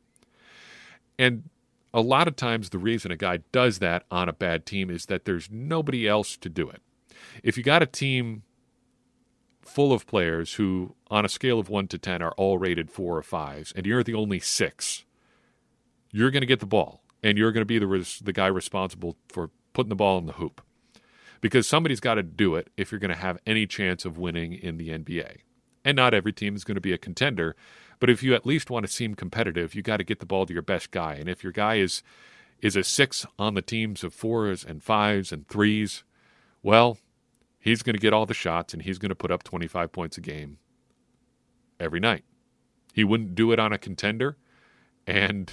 And 1.19 1.51
a 1.97 2.03
lot 2.03 2.29
of 2.29 2.37
times 2.37 2.69
the 2.69 2.79
reason 2.79 3.11
a 3.11 3.17
guy 3.17 3.39
does 3.53 3.79
that 3.79 4.05
on 4.11 4.29
a 4.29 4.33
bad 4.35 4.67
team 4.67 4.91
is 4.91 5.07
that 5.07 5.25
there's 5.25 5.51
nobody 5.51 6.07
else 6.07 6.37
to 6.37 6.51
do 6.51 6.69
it. 6.69 6.83
If 7.43 7.57
you 7.57 7.65
got 7.65 7.83
a 7.83 7.87
team 7.87 8.43
full 9.63 9.95
of 9.95 10.07
players 10.07 10.55
who, 10.55 10.95
on 11.11 11.25
a 11.25 11.29
scale 11.29 11.59
of 11.59 11.71
one 11.71 11.89
to 11.89 11.97
10, 11.99 12.21
are 12.21 12.33
all 12.33 12.59
rated 12.59 12.91
four 12.91 13.17
or 13.17 13.23
fives, 13.23 13.73
and 13.75 13.87
you're 13.87 14.03
the 14.03 14.13
only 14.13 14.39
six, 14.39 15.07
you're 16.13 16.31
going 16.31 16.43
to 16.43 16.47
get 16.47 16.61
the 16.61 16.67
ball, 16.67 17.03
and 17.23 17.39
you're 17.39 17.51
going 17.51 17.63
to 17.63 17.65
be 17.65 17.79
the, 17.79 17.87
res- 17.87 18.19
the 18.19 18.33
guy 18.33 18.47
responsible 18.47 19.17
for 19.31 19.49
putting 19.73 19.89
the 19.89 19.97
ball 19.97 20.19
in 20.19 20.27
the 20.27 20.35
hoop. 20.35 20.61
Because 21.41 21.67
somebody's 21.67 22.01
got 22.01 22.15
to 22.15 22.23
do 22.23 22.57
it 22.57 22.69
if 22.77 22.93
you're 22.93 22.99
going 22.99 23.11
to 23.13 23.17
have 23.17 23.39
any 23.47 23.67
chance 23.67 24.05
of 24.05 24.19
winning 24.19 24.53
in 24.53 24.77
the 24.77 24.91
NBA. 24.91 25.39
And 25.83 25.97
not 25.97 26.13
every 26.13 26.33
team 26.33 26.57
is 26.57 26.65
going 26.65 26.75
to 26.75 26.81
be 26.81 26.93
a 26.93 26.99
contender, 26.99 27.57
but 27.99 28.11
if 28.11 28.23
you 28.23 28.35
at 28.35 28.47
least 28.47 28.71
want 28.71 28.87
to 28.87 28.93
seem 28.93 29.15
competitive, 29.15 29.75
you 29.75 29.83
got 29.83 29.99
to 29.99 30.05
get 30.05 30.21
the 30.21 30.27
ball 30.27 30.47
to 30.47 30.53
your 30.53 30.63
best 30.63 30.91
guy. 30.91 31.15
And 31.15 31.29
if 31.29 31.43
your 31.43 31.53
guy 31.53 31.77
is 31.77 32.03
is 32.61 32.77
a 32.77 32.83
six 32.83 33.27
on 33.39 33.55
the 33.55 33.63
teams 33.63 34.03
of 34.03 34.15
fours 34.15 34.65
and 34.65 34.83
fives 34.83 35.31
and 35.31 35.47
threes, 35.47 36.05
well, 36.63 36.99
he's 37.59 37.83
going 37.83 37.95
to 37.95 38.01
get 38.01 38.15
all 38.15 38.25
the 38.25 38.35
shots 38.35 38.73
and 38.73 38.83
he's 38.83 38.99
going 38.99 39.11
to 39.11 39.15
put 39.15 39.31
up 39.31 39.43
25 39.43 39.93
points 39.93 40.17
a 40.17 40.23
game 40.23 40.59
every 41.79 42.01
night. 42.01 42.25
He 42.95 43.05
wouldn't 43.05 43.35
do 43.35 43.53
it 43.53 43.59
on 43.59 43.75
a 43.75 43.79
contender, 43.79 44.39
and 45.07 45.53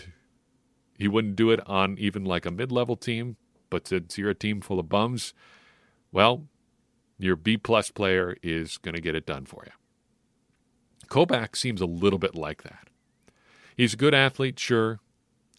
he 0.98 1.10
wouldn't 1.10 1.36
do 1.36 1.52
it 1.52 1.60
on 1.68 1.98
even 2.00 2.24
like 2.24 2.46
a 2.46 2.52
mid 2.52 2.72
level 2.72 2.96
team. 2.96 3.36
But 3.70 3.88
since 3.88 4.18
you're 4.18 4.30
a 4.30 4.36
team 4.36 4.62
full 4.62 4.80
of 4.80 4.88
bums, 4.88 5.34
well, 6.12 6.46
your 7.18 7.36
B 7.36 7.58
plus 7.58 7.92
player 7.92 8.38
is 8.42 8.78
going 8.78 8.96
to 8.96 9.02
get 9.02 9.16
it 9.16 9.26
done 9.26 9.46
for 9.46 9.64
you. 9.66 9.72
Koback 11.08 11.56
seems 11.56 11.82
a 11.82 11.86
little 11.86 12.20
bit 12.20 12.36
like 12.36 12.64
that. 12.64 12.90
He's 13.76 13.94
a 13.94 13.98
good 13.98 14.14
athlete, 14.14 14.60
sure. 14.60 15.00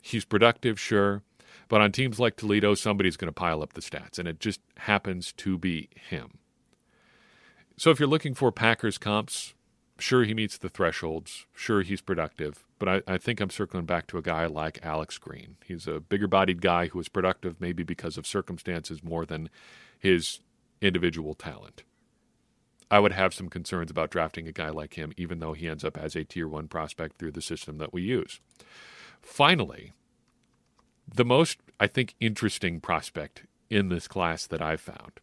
He's 0.00 0.24
productive, 0.24 0.78
sure. 0.78 1.22
But 1.68 1.80
on 1.80 1.92
teams 1.92 2.20
like 2.20 2.37
Toledo, 2.37 2.74
somebody's 2.74 3.16
going 3.16 3.28
to 3.28 3.33
pile 3.33 3.62
up 3.62 3.72
the 3.72 3.80
stats, 3.80 4.18
and 4.18 4.28
it 4.28 4.38
just 4.38 4.61
happens 4.78 5.33
to 5.35 5.59
be 5.59 5.88
him. 5.94 6.38
So 7.76 7.90
if 7.90 7.98
you're 7.98 8.09
looking 8.09 8.35
for 8.35 8.52
Packers 8.52 8.98
comps, 8.98 9.54
sure 9.98 10.24
he 10.24 10.35
meets 10.35 10.59
the 10.59 10.68
thresholds, 10.68 11.46
sure 11.54 11.83
he's 11.83 12.00
productive, 12.00 12.66
but 12.78 12.88
I, 12.88 13.14
I, 13.14 13.18
think 13.18 13.40
I'm 13.40 13.50
circling 13.50 13.87
back 13.87 14.07
to 14.09 14.18
a 14.18 14.22
guy 14.22 14.46
like 14.46 14.78
Alex 14.83 15.18
Green. 15.18 15.57
He's 15.64 15.87
a 15.87 16.00
bigger 16.00 16.26
bodied 16.26 16.61
guy 16.61 16.88
who 16.88 17.00
is 17.00 17.09
productive 17.09 17.61
maybe 17.61 17.83
because 17.83 18.16
of 18.16 18.26
circumstances 18.26 19.02
more 19.02 19.24
than 19.24 19.48
his 19.98 20.40
individual 20.80 21.35
talent. 21.35 21.83
I 22.90 23.01
would 23.01 23.12
have 23.12 23.35
some 23.35 23.49
concerns 23.49 23.90
about 23.90 24.11
drafting 24.11 24.47
a 24.47 24.53
guy 24.53 24.68
like 24.68 24.94
him, 24.94 25.12
even 25.16 25.40
though 25.40 25.53
he 25.53 25.68
ends 25.68 25.85
up 25.85 25.97
as 25.97 26.14
a 26.14 26.25
tier 26.25 26.47
one 26.47 26.68
prospect 26.68 27.18
through 27.18 27.33
the 27.33 27.42
system 27.42 27.79
that 27.79 27.92
we 27.92 28.03
use. 28.03 28.40
Finally, 29.23 29.92
the 31.12 31.25
most, 31.25 31.59
I 31.81 31.87
think, 31.87 32.14
interesting 32.20 32.81
prospect 32.81 33.44
in 33.70 33.88
this 33.88 34.07
class 34.07 34.47
that 34.47 34.62
I've 34.62 34.81
found 34.81 35.20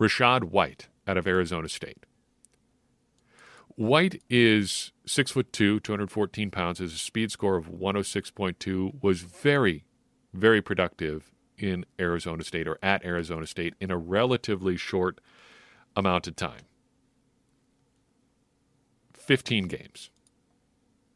Rachaad 0.00 0.44
White 0.44 0.88
out 1.06 1.16
of 1.16 1.26
Arizona 1.26 1.68
State. 1.68 2.04
White 3.74 4.22
is 4.28 4.92
six 5.06 5.30
foot 5.30 5.52
two, 5.52 5.80
214 5.80 6.50
pounds, 6.50 6.78
has 6.80 6.92
a 6.92 6.98
speed 6.98 7.30
score 7.30 7.56
of 7.56 7.66
106.2, 7.66 9.02
was 9.02 9.20
very, 9.22 9.84
very 10.32 10.60
productive 10.60 11.30
in 11.58 11.84
Arizona 12.00 12.44
State 12.44 12.68
or 12.68 12.78
at 12.82 13.04
Arizona 13.04 13.46
State 13.46 13.74
in 13.80 13.90
a 13.90 13.98
relatively 13.98 14.76
short 14.76 15.20
amount 15.96 16.26
of 16.26 16.36
time 16.36 16.62
15 19.14 19.66
games. 19.66 20.10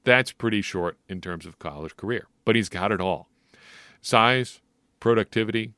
That's 0.05 0.33
pretty 0.33 0.61
short 0.61 0.99
in 1.09 1.21
terms 1.21 1.47
of 1.47 1.59
college 1.59 1.97
career, 1.97 2.27
but 2.45 2.57
he's 2.57 2.69
got 2.69 2.93
it 2.93 3.01
all 3.01 3.29
size, 4.03 4.61
productivity, 5.01 5.73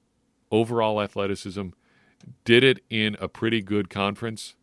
overall 0.50 1.00
athleticism. 1.00 1.68
Did 2.44 2.64
it 2.64 2.80
in 2.88 3.16
a 3.20 3.28
pretty 3.28 3.60
good 3.60 3.90
conference. 3.90 4.54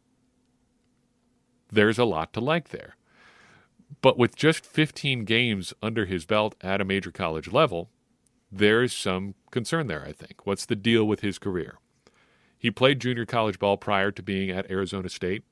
There's 1.72 2.00
a 2.00 2.06
lot 2.06 2.34
to 2.34 2.42
like 2.42 2.70
there. 2.70 2.96
But 4.02 4.18
with 4.18 4.36
just 4.36 4.66
15 4.66 5.26
games 5.26 5.74
under 5.82 6.06
his 6.06 6.26
belt 6.26 6.56
at 6.62 6.82
a 6.82 6.86
major 6.86 7.12
college 7.12 7.52
level, 7.52 7.90
there's 8.52 8.94
some 8.94 9.36
concern 9.52 9.88
there, 9.88 10.04
I 10.06 10.12
think. 10.12 10.46
What's 10.46 10.66
the 10.66 10.76
deal 10.76 11.06
with 11.06 11.20
his 11.22 11.38
career? 11.38 11.78
He 12.58 12.72
played 12.72 13.00
junior 13.00 13.26
college 13.26 13.60
ball 13.60 13.78
prior 13.78 14.12
to 14.12 14.22
being 14.22 14.50
at 14.50 14.70
Arizona 14.70 15.10
State. 15.10 15.44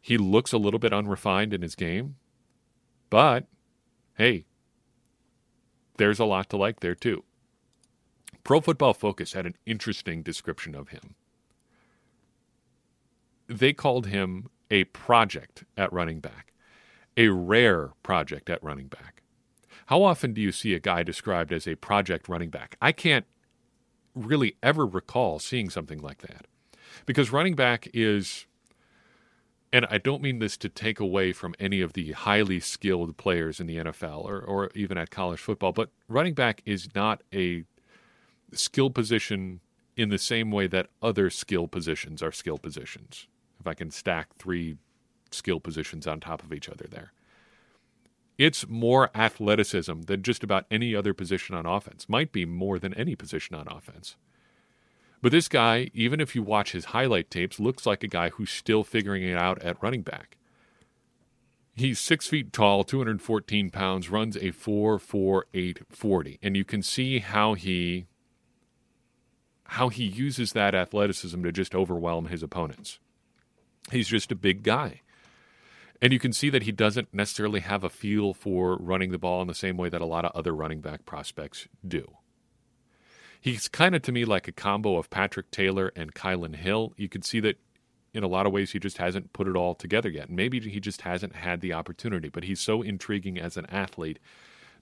He 0.00 0.18
looks 0.18 0.52
a 0.52 0.58
little 0.58 0.78
bit 0.78 0.92
unrefined 0.92 1.52
in 1.52 1.62
his 1.62 1.74
game, 1.74 2.16
but 3.10 3.46
hey, 4.16 4.44
there's 5.96 6.18
a 6.18 6.24
lot 6.24 6.48
to 6.50 6.56
like 6.56 6.80
there 6.80 6.94
too. 6.94 7.24
Pro 8.44 8.60
Football 8.60 8.94
Focus 8.94 9.32
had 9.32 9.46
an 9.46 9.56
interesting 9.66 10.22
description 10.22 10.74
of 10.74 10.90
him. 10.90 11.14
They 13.48 13.72
called 13.72 14.06
him 14.06 14.48
a 14.70 14.84
project 14.84 15.64
at 15.76 15.92
running 15.92 16.20
back, 16.20 16.52
a 17.16 17.28
rare 17.28 17.92
project 18.02 18.50
at 18.50 18.62
running 18.62 18.88
back. 18.88 19.15
How 19.86 20.02
often 20.02 20.32
do 20.32 20.40
you 20.40 20.52
see 20.52 20.74
a 20.74 20.80
guy 20.80 21.02
described 21.02 21.52
as 21.52 21.66
a 21.66 21.76
project 21.76 22.28
running 22.28 22.50
back? 22.50 22.76
I 22.80 22.92
can't 22.92 23.26
really 24.14 24.56
ever 24.62 24.86
recall 24.86 25.38
seeing 25.38 25.70
something 25.70 25.98
like 25.98 26.18
that. 26.18 26.46
Because 27.04 27.30
running 27.30 27.54
back 27.54 27.88
is, 27.94 28.46
and 29.72 29.86
I 29.90 29.98
don't 29.98 30.22
mean 30.22 30.38
this 30.38 30.56
to 30.58 30.68
take 30.68 30.98
away 30.98 31.32
from 31.32 31.54
any 31.60 31.80
of 31.80 31.92
the 31.92 32.12
highly 32.12 32.58
skilled 32.58 33.16
players 33.16 33.60
in 33.60 33.66
the 33.66 33.76
NFL 33.76 34.24
or, 34.24 34.40
or 34.40 34.70
even 34.74 34.98
at 34.98 35.10
college 35.10 35.40
football, 35.40 35.72
but 35.72 35.90
running 36.08 36.34
back 36.34 36.62
is 36.64 36.88
not 36.94 37.22
a 37.32 37.64
skill 38.52 38.90
position 38.90 39.60
in 39.96 40.08
the 40.08 40.18
same 40.18 40.50
way 40.50 40.66
that 40.66 40.88
other 41.00 41.30
skill 41.30 41.68
positions 41.68 42.22
are 42.22 42.32
skill 42.32 42.58
positions. 42.58 43.28
If 43.60 43.66
I 43.66 43.74
can 43.74 43.90
stack 43.90 44.36
three 44.38 44.76
skill 45.30 45.60
positions 45.60 46.06
on 46.06 46.20
top 46.20 46.42
of 46.42 46.52
each 46.52 46.68
other 46.68 46.86
there. 46.90 47.12
It's 48.38 48.68
more 48.68 49.10
athleticism 49.14 50.02
than 50.02 50.22
just 50.22 50.44
about 50.44 50.66
any 50.70 50.94
other 50.94 51.14
position 51.14 51.54
on 51.54 51.64
offense. 51.64 52.08
Might 52.08 52.32
be 52.32 52.44
more 52.44 52.78
than 52.78 52.92
any 52.94 53.16
position 53.16 53.56
on 53.56 53.66
offense. 53.68 54.16
But 55.22 55.32
this 55.32 55.48
guy, 55.48 55.90
even 55.94 56.20
if 56.20 56.34
you 56.34 56.42
watch 56.42 56.72
his 56.72 56.86
highlight 56.86 57.30
tapes, 57.30 57.58
looks 57.58 57.86
like 57.86 58.04
a 58.04 58.08
guy 58.08 58.28
who's 58.30 58.50
still 58.50 58.84
figuring 58.84 59.22
it 59.22 59.38
out 59.38 59.62
at 59.62 59.82
running 59.82 60.02
back. 60.02 60.36
He's 61.74 61.98
six 61.98 62.26
feet 62.26 62.52
tall, 62.52 62.84
214 62.84 63.70
pounds, 63.70 64.10
runs 64.10 64.36
a 64.36 64.52
4.48 64.52 65.82
40. 65.90 66.38
And 66.42 66.56
you 66.56 66.64
can 66.64 66.82
see 66.82 67.18
how 67.18 67.54
he 67.54 68.06
how 69.70 69.88
he 69.88 70.04
uses 70.04 70.52
that 70.52 70.74
athleticism 70.74 71.42
to 71.42 71.50
just 71.50 71.74
overwhelm 71.74 72.26
his 72.26 72.42
opponents. 72.42 73.00
He's 73.90 74.08
just 74.08 74.30
a 74.30 74.36
big 74.36 74.62
guy. 74.62 75.00
And 76.02 76.12
you 76.12 76.18
can 76.18 76.32
see 76.32 76.50
that 76.50 76.64
he 76.64 76.72
doesn't 76.72 77.12
necessarily 77.14 77.60
have 77.60 77.82
a 77.82 77.88
feel 77.88 78.34
for 78.34 78.76
running 78.76 79.12
the 79.12 79.18
ball 79.18 79.40
in 79.40 79.48
the 79.48 79.54
same 79.54 79.76
way 79.76 79.88
that 79.88 80.00
a 80.00 80.06
lot 80.06 80.24
of 80.24 80.32
other 80.34 80.54
running 80.54 80.80
back 80.80 81.06
prospects 81.06 81.68
do. 81.86 82.16
He's 83.40 83.68
kind 83.68 83.94
of 83.94 84.02
to 84.02 84.12
me 84.12 84.24
like 84.24 84.48
a 84.48 84.52
combo 84.52 84.96
of 84.96 85.10
Patrick 85.10 85.50
Taylor 85.50 85.92
and 85.94 86.14
Kylin 86.14 86.56
Hill. 86.56 86.92
You 86.96 87.08
can 87.08 87.22
see 87.22 87.40
that 87.40 87.58
in 88.12 88.24
a 88.24 88.28
lot 88.28 88.46
of 88.46 88.52
ways 88.52 88.72
he 88.72 88.78
just 88.78 88.98
hasn't 88.98 89.32
put 89.32 89.46
it 89.46 89.56
all 89.56 89.74
together 89.74 90.08
yet. 90.08 90.30
Maybe 90.30 90.58
he 90.60 90.80
just 90.80 91.02
hasn't 91.02 91.36
had 91.36 91.60
the 91.60 91.72
opportunity, 91.72 92.28
but 92.28 92.44
he's 92.44 92.60
so 92.60 92.82
intriguing 92.82 93.38
as 93.38 93.56
an 93.56 93.66
athlete 93.66 94.18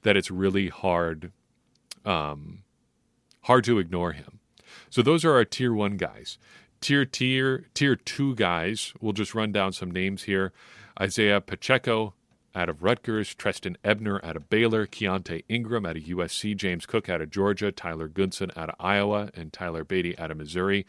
that 0.02 0.16
it's 0.16 0.30
really 0.30 0.68
hard 0.68 1.32
um, 2.04 2.62
hard 3.42 3.64
to 3.64 3.78
ignore 3.78 4.12
him. 4.12 4.40
So 4.90 5.02
those 5.02 5.24
are 5.24 5.32
our 5.32 5.44
tier 5.44 5.72
one 5.72 5.96
guys. 5.96 6.38
Tier 6.80 7.04
tier 7.04 7.66
tier 7.74 7.96
two 7.96 8.34
guys. 8.34 8.92
We'll 9.00 9.12
just 9.12 9.34
run 9.34 9.52
down 9.52 9.72
some 9.72 9.90
names 9.90 10.24
here. 10.24 10.52
Isaiah 11.00 11.40
Pacheco 11.40 12.14
out 12.54 12.68
of 12.68 12.82
Rutgers, 12.82 13.34
Trestan 13.34 13.76
Ebner 13.82 14.24
out 14.24 14.36
of 14.36 14.48
Baylor, 14.48 14.86
Keaontay 14.86 15.44
Ingram 15.48 15.84
out 15.84 15.96
of 15.96 16.04
USC, 16.04 16.56
James 16.56 16.86
Cook 16.86 17.08
out 17.08 17.20
of 17.20 17.30
Georgia, 17.30 17.72
Tyler 17.72 18.08
Goodson 18.08 18.52
out 18.56 18.68
of 18.68 18.76
Iowa, 18.78 19.30
and 19.34 19.52
Tyler 19.52 19.84
Badie 19.84 20.18
out 20.18 20.30
of 20.30 20.36
Missouri. 20.36 20.86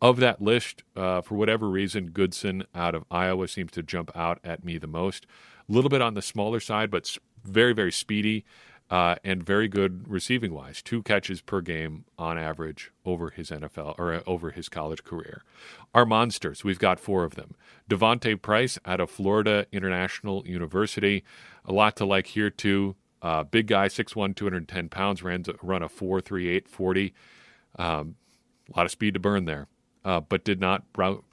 Of 0.00 0.18
that 0.18 0.40
list, 0.40 0.84
uh, 0.94 1.22
for 1.22 1.34
whatever 1.34 1.68
reason, 1.68 2.10
Goodson 2.10 2.64
out 2.72 2.94
of 2.94 3.04
Iowa 3.10 3.48
seems 3.48 3.72
to 3.72 3.82
jump 3.82 4.16
out 4.16 4.38
at 4.44 4.64
me 4.64 4.78
the 4.78 4.86
most. 4.86 5.26
A 5.68 5.72
little 5.72 5.90
bit 5.90 6.00
on 6.00 6.14
the 6.14 6.22
smaller 6.22 6.60
side, 6.60 6.88
but 6.88 7.18
very, 7.44 7.72
very 7.72 7.90
speedy 7.90 8.44
uh, 8.90 9.16
and 9.22 9.44
very 9.44 9.68
good 9.68 10.08
receiving 10.08 10.54
wise. 10.54 10.80
Two 10.82 11.02
catches 11.02 11.40
per 11.40 11.60
game 11.60 12.04
on 12.18 12.38
average 12.38 12.90
over 13.04 13.30
his 13.30 13.50
NFL 13.50 13.94
or 13.98 14.14
uh, 14.14 14.20
over 14.26 14.50
his 14.50 14.68
college 14.68 15.04
career. 15.04 15.42
Our 15.94 16.06
monsters, 16.06 16.64
we've 16.64 16.78
got 16.78 16.98
four 16.98 17.24
of 17.24 17.34
them. 17.34 17.54
D'Vonte 17.88 18.40
Price 18.40 18.78
out 18.86 19.00
of 19.00 19.10
Florida 19.10 19.66
International 19.72 20.46
University. 20.46 21.22
A 21.64 21.72
lot 21.72 21.96
to 21.96 22.06
like 22.06 22.28
here, 22.28 22.50
too. 22.50 22.96
Uh, 23.20 23.42
big 23.42 23.66
guy, 23.66 23.88
6'1, 23.88 24.34
210 24.34 24.88
pounds, 24.88 25.22
ran, 25.22 25.44
run 25.62 25.82
a 25.82 25.88
4.38 25.88 26.68
40. 26.68 27.14
Um, 27.78 28.14
a 28.72 28.76
lot 28.76 28.86
of 28.86 28.92
speed 28.92 29.14
to 29.14 29.20
burn 29.20 29.44
there. 29.44 29.66
Uh, 30.04 30.20
but 30.20 30.44
did 30.44 30.60
not 30.60 30.84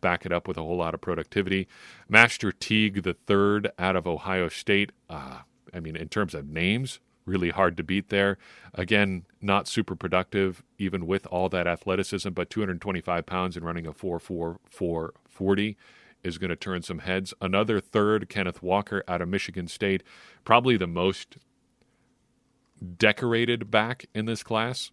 back 0.01 0.25
it 0.25 0.33
up 0.33 0.47
with 0.47 0.57
a 0.57 0.61
whole 0.61 0.75
lot 0.75 0.93
of 0.93 0.99
productivity. 0.99 1.67
Master 2.09 2.51
Teague 2.51 3.03
the 3.03 3.13
third 3.13 3.71
out 3.79 3.95
of 3.95 4.05
Ohio 4.05 4.49
State. 4.49 4.91
Uh, 5.09 5.39
I 5.73 5.79
mean, 5.79 5.95
in 5.95 6.09
terms 6.09 6.33
of 6.33 6.49
names, 6.49 6.99
really 7.25 7.49
hard 7.49 7.77
to 7.77 7.83
beat 7.83 8.09
there. 8.09 8.37
Again, 8.73 9.25
not 9.41 9.67
super 9.67 9.95
productive, 9.95 10.63
even 10.77 11.07
with 11.07 11.25
all 11.27 11.49
that 11.49 11.67
athleticism, 11.67 12.29
but 12.29 12.49
225 12.49 13.25
pounds 13.25 13.55
and 13.57 13.65
running 13.65 13.87
a 13.87 13.93
4-4-40 13.93 15.75
is 16.23 16.37
going 16.37 16.49
to 16.49 16.55
turn 16.55 16.81
some 16.81 16.99
heads. 16.99 17.33
Another 17.39 17.79
third, 17.79 18.29
Kenneth 18.29 18.61
Walker 18.61 19.03
out 19.07 19.21
of 19.21 19.29
Michigan 19.29 19.67
State, 19.67 20.03
probably 20.43 20.77
the 20.77 20.87
most 20.87 21.37
decorated 22.97 23.71
back 23.71 24.05
in 24.13 24.25
this 24.25 24.43
class. 24.43 24.91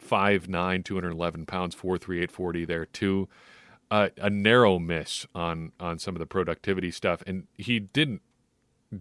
5'9, 0.00 0.84
211 0.84 1.46
pounds, 1.46 1.74
43840 1.74 2.64
there 2.64 2.86
too. 2.86 3.28
Uh, 3.88 4.08
a 4.16 4.28
narrow 4.28 4.80
miss 4.80 5.26
on 5.32 5.70
on 5.78 5.96
some 6.00 6.16
of 6.16 6.18
the 6.18 6.26
productivity 6.26 6.90
stuff, 6.90 7.22
and 7.24 7.46
he 7.56 7.78
didn't 7.78 8.20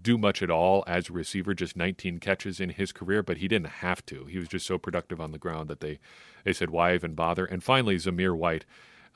do 0.01 0.17
much 0.17 0.41
at 0.41 0.49
all 0.49 0.83
as 0.87 1.09
a 1.09 1.13
receiver, 1.13 1.53
just 1.53 1.75
19 1.75 2.19
catches 2.19 2.59
in 2.59 2.69
his 2.69 2.91
career, 2.91 3.23
but 3.23 3.37
he 3.37 3.47
didn't 3.47 3.67
have 3.67 4.05
to. 4.07 4.25
He 4.25 4.37
was 4.37 4.47
just 4.47 4.65
so 4.65 4.77
productive 4.77 5.19
on 5.19 5.31
the 5.31 5.37
ground 5.37 5.69
that 5.69 5.79
they, 5.79 5.99
they 6.43 6.53
said, 6.53 6.69
why 6.69 6.93
even 6.93 7.13
bother? 7.13 7.45
And 7.45 7.63
finally, 7.63 7.95
Zamir 7.95 8.35
White 8.35 8.65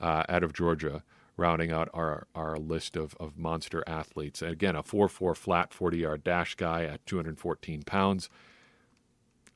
uh, 0.00 0.24
out 0.28 0.42
of 0.42 0.52
Georgia, 0.52 1.02
rounding 1.36 1.72
out 1.72 1.88
our, 1.94 2.26
our 2.34 2.58
list 2.58 2.96
of, 2.96 3.14
of 3.18 3.38
monster 3.38 3.82
athletes. 3.86 4.42
Again, 4.42 4.76
a 4.76 4.82
4 4.82 5.08
4 5.08 5.34
flat 5.34 5.72
40 5.72 5.98
yard 5.98 6.24
dash 6.24 6.54
guy 6.54 6.84
at 6.84 7.04
214 7.06 7.82
pounds. 7.82 8.28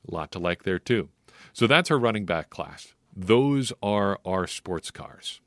A 0.07 0.13
lot 0.13 0.31
to 0.31 0.39
like 0.39 0.63
there, 0.63 0.79
too. 0.79 1.09
So 1.53 1.67
that's 1.67 1.91
our 1.91 1.97
running 1.97 2.25
back 2.25 2.49
class. 2.49 2.93
Those 3.15 3.71
are 3.81 4.19
our 4.25 4.45
sports 4.47 4.91
cars. 4.91 5.41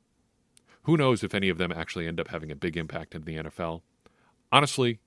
Who 0.83 0.97
knows 0.97 1.23
if 1.23 1.35
any 1.35 1.49
of 1.49 1.57
them 1.57 1.71
actually 1.71 2.07
end 2.07 2.19
up 2.19 2.29
having 2.29 2.51
a 2.51 2.55
big 2.55 2.75
impact 2.75 3.13
in 3.13 3.23
the 3.23 3.35
NFL? 3.35 3.81
Honestly, 4.51 4.99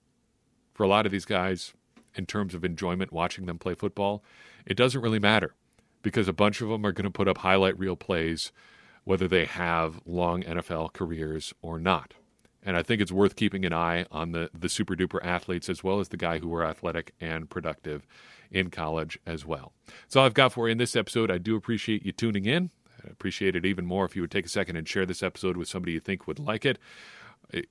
for 0.72 0.82
a 0.82 0.88
lot 0.88 1.06
of 1.06 1.12
these 1.12 1.24
guys, 1.24 1.72
in 2.14 2.26
terms 2.26 2.54
of 2.54 2.64
enjoyment 2.64 3.12
watching 3.12 3.46
them 3.46 3.58
play 3.58 3.74
football, 3.74 4.22
it 4.66 4.76
doesn't 4.76 5.00
really 5.00 5.18
matter 5.18 5.54
because 6.02 6.28
a 6.28 6.32
bunch 6.32 6.60
of 6.60 6.68
them 6.68 6.84
are 6.84 6.92
going 6.92 7.04
to 7.04 7.10
put 7.10 7.28
up 7.28 7.38
highlight 7.38 7.78
reel 7.78 7.96
plays 7.96 8.52
whether 9.04 9.26
they 9.26 9.44
have 9.44 10.00
long 10.06 10.42
NFL 10.42 10.92
careers 10.92 11.52
or 11.60 11.78
not. 11.78 12.14
And 12.64 12.76
I 12.76 12.82
think 12.82 13.00
it's 13.00 13.10
worth 13.10 13.34
keeping 13.34 13.64
an 13.64 13.72
eye 13.72 14.06
on 14.12 14.30
the, 14.30 14.48
the 14.56 14.68
super 14.68 14.94
duper 14.94 15.18
athletes 15.24 15.68
as 15.68 15.82
well 15.82 15.98
as 15.98 16.08
the 16.08 16.16
guy 16.16 16.38
who 16.38 16.48
were 16.48 16.64
athletic 16.64 17.12
and 17.20 17.50
productive 17.50 18.06
in 18.52 18.70
college 18.70 19.18
as 19.26 19.44
well. 19.44 19.72
All 20.14 20.24
I've 20.24 20.34
got 20.34 20.52
for 20.52 20.68
you 20.68 20.72
in 20.72 20.78
this 20.78 20.94
episode. 20.94 21.30
I 21.30 21.38
do 21.38 21.56
appreciate 21.56 22.06
you 22.06 22.12
tuning 22.12 22.44
in. 22.44 22.70
I 23.04 23.10
appreciate 23.10 23.56
it 23.56 23.66
even 23.66 23.84
more 23.84 24.04
if 24.04 24.14
you 24.14 24.22
would 24.22 24.30
take 24.30 24.46
a 24.46 24.50
second 24.50 24.76
and 24.76 24.88
share 24.88 25.06
this 25.06 25.24
episode 25.24 25.56
with 25.56 25.68
somebody 25.68 25.92
you 25.92 26.00
think 26.00 26.28
would 26.28 26.38
like 26.38 26.64
it 26.64 26.78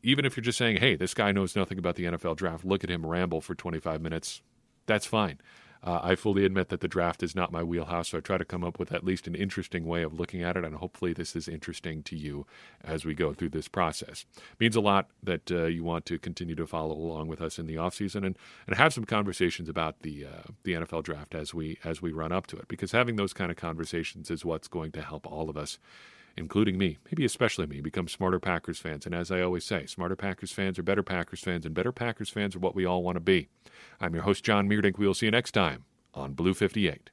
even 0.04 0.26
if 0.26 0.36
you're 0.36 0.44
just 0.44 0.58
saying, 0.58 0.78
hey, 0.78 0.96
this 0.96 1.14
guy 1.14 1.32
knows 1.32 1.56
nothing 1.56 1.78
about 1.78 1.96
the 1.96 2.06
NFL 2.06 2.38
draft, 2.38 2.66
look 2.66 2.84
at 2.84 2.90
him 2.90 3.06
ramble 3.06 3.42
for 3.42 3.56
25 3.56 4.02
minutes, 4.02 4.42
that's 4.86 5.06
fine. 5.06 5.40
Uh, 5.84 6.00
I 6.04 6.16
fully 6.16 6.46
admit 6.46 6.70
that 6.70 6.80
the 6.82 6.88
draft 6.88 7.24
is 7.24 7.36
not 7.36 7.52
my 7.52 7.64
wheelhouse, 7.64 8.10
so 8.10 8.20
I 8.20 8.22
try 8.22 8.38
to 8.38 8.46
come 8.46 8.64
up 8.64 8.78
with 8.78 8.92
at 8.92 9.04
least 9.04 9.26
an 9.26 9.34
interesting 9.34 9.86
way 9.86 10.04
of 10.04 10.14
looking 10.14 10.44
at 10.44 10.56
it, 10.56 10.64
and 10.64 10.76
hopefully 10.76 11.12
this 11.12 11.36
is 11.36 11.48
interesting 11.48 12.04
to 12.04 12.16
you 12.16 12.46
as 12.84 13.04
we 13.04 13.16
go 13.16 13.34
through 13.34 13.50
this 13.50 13.68
process. 13.68 14.26
It 14.38 14.60
means 14.60 14.76
a 14.76 14.82
lot 14.82 15.10
that 15.24 15.52
uh, 15.52 15.66
you 15.66 15.84
want 15.84 16.06
to 16.06 16.20
continue 16.20 16.54
to 16.54 16.68
follow 16.68 16.94
along 16.94 17.30
with 17.30 17.42
us 17.42 17.58
in 17.58 17.66
the 17.66 17.76
offseason 17.76 18.24
and, 18.24 18.38
and 18.68 18.76
have 18.76 18.94
some 18.94 19.06
conversations 19.06 19.70
about 19.70 20.02
the 20.02 20.26
uh, 20.26 20.52
the 20.64 20.74
NFL 20.74 21.04
draft 21.04 21.34
as 21.34 21.52
we 21.52 21.80
as 21.84 22.00
we 22.00 22.12
run 22.12 22.32
up 22.32 22.46
to 22.48 22.58
it, 22.58 22.68
because 22.68 22.92
having 22.92 23.16
those 23.16 23.34
kind 23.34 23.50
of 23.50 23.58
conversations 23.58 24.30
is 24.30 24.46
what's 24.46 24.68
going 24.68 24.92
to 24.92 25.02
help 25.02 25.26
all 25.26 25.50
of 25.50 25.58
us 25.58 25.80
including 26.38 26.78
me, 26.78 26.98
maybe 27.06 27.26
especially 27.26 27.68
me, 27.68 27.82
become 27.82 28.08
smarter 28.08 28.40
Packers 28.40 28.80
fans. 28.80 29.06
And 29.06 29.16
as 29.16 29.32
I 29.32 29.42
always 29.42 29.66
say, 29.66 29.86
smarter 29.86 30.16
Packers 30.16 30.52
fans 30.52 30.80
are 30.80 30.84
better 30.84 31.04
Packers 31.04 31.42
fans, 31.42 31.66
and 31.66 31.76
better 31.76 31.92
Packers 31.92 32.30
fans 32.30 32.56
are 32.56 32.60
what 32.60 32.76
we 32.76 32.86
all 32.86 33.04
want 33.04 33.16
to 33.16 33.22
be. 33.22 33.48
I'm 34.00 34.14
your 34.14 34.24
host, 34.24 34.44
John 34.44 34.70
Meerdink. 34.70 34.98
We 34.98 35.08
will 35.08 35.14
see 35.14 35.28
you 35.28 35.32
next 35.32 35.52
time 35.52 35.86
on 36.14 36.34
Blue 36.34 36.54
58. 36.54 37.10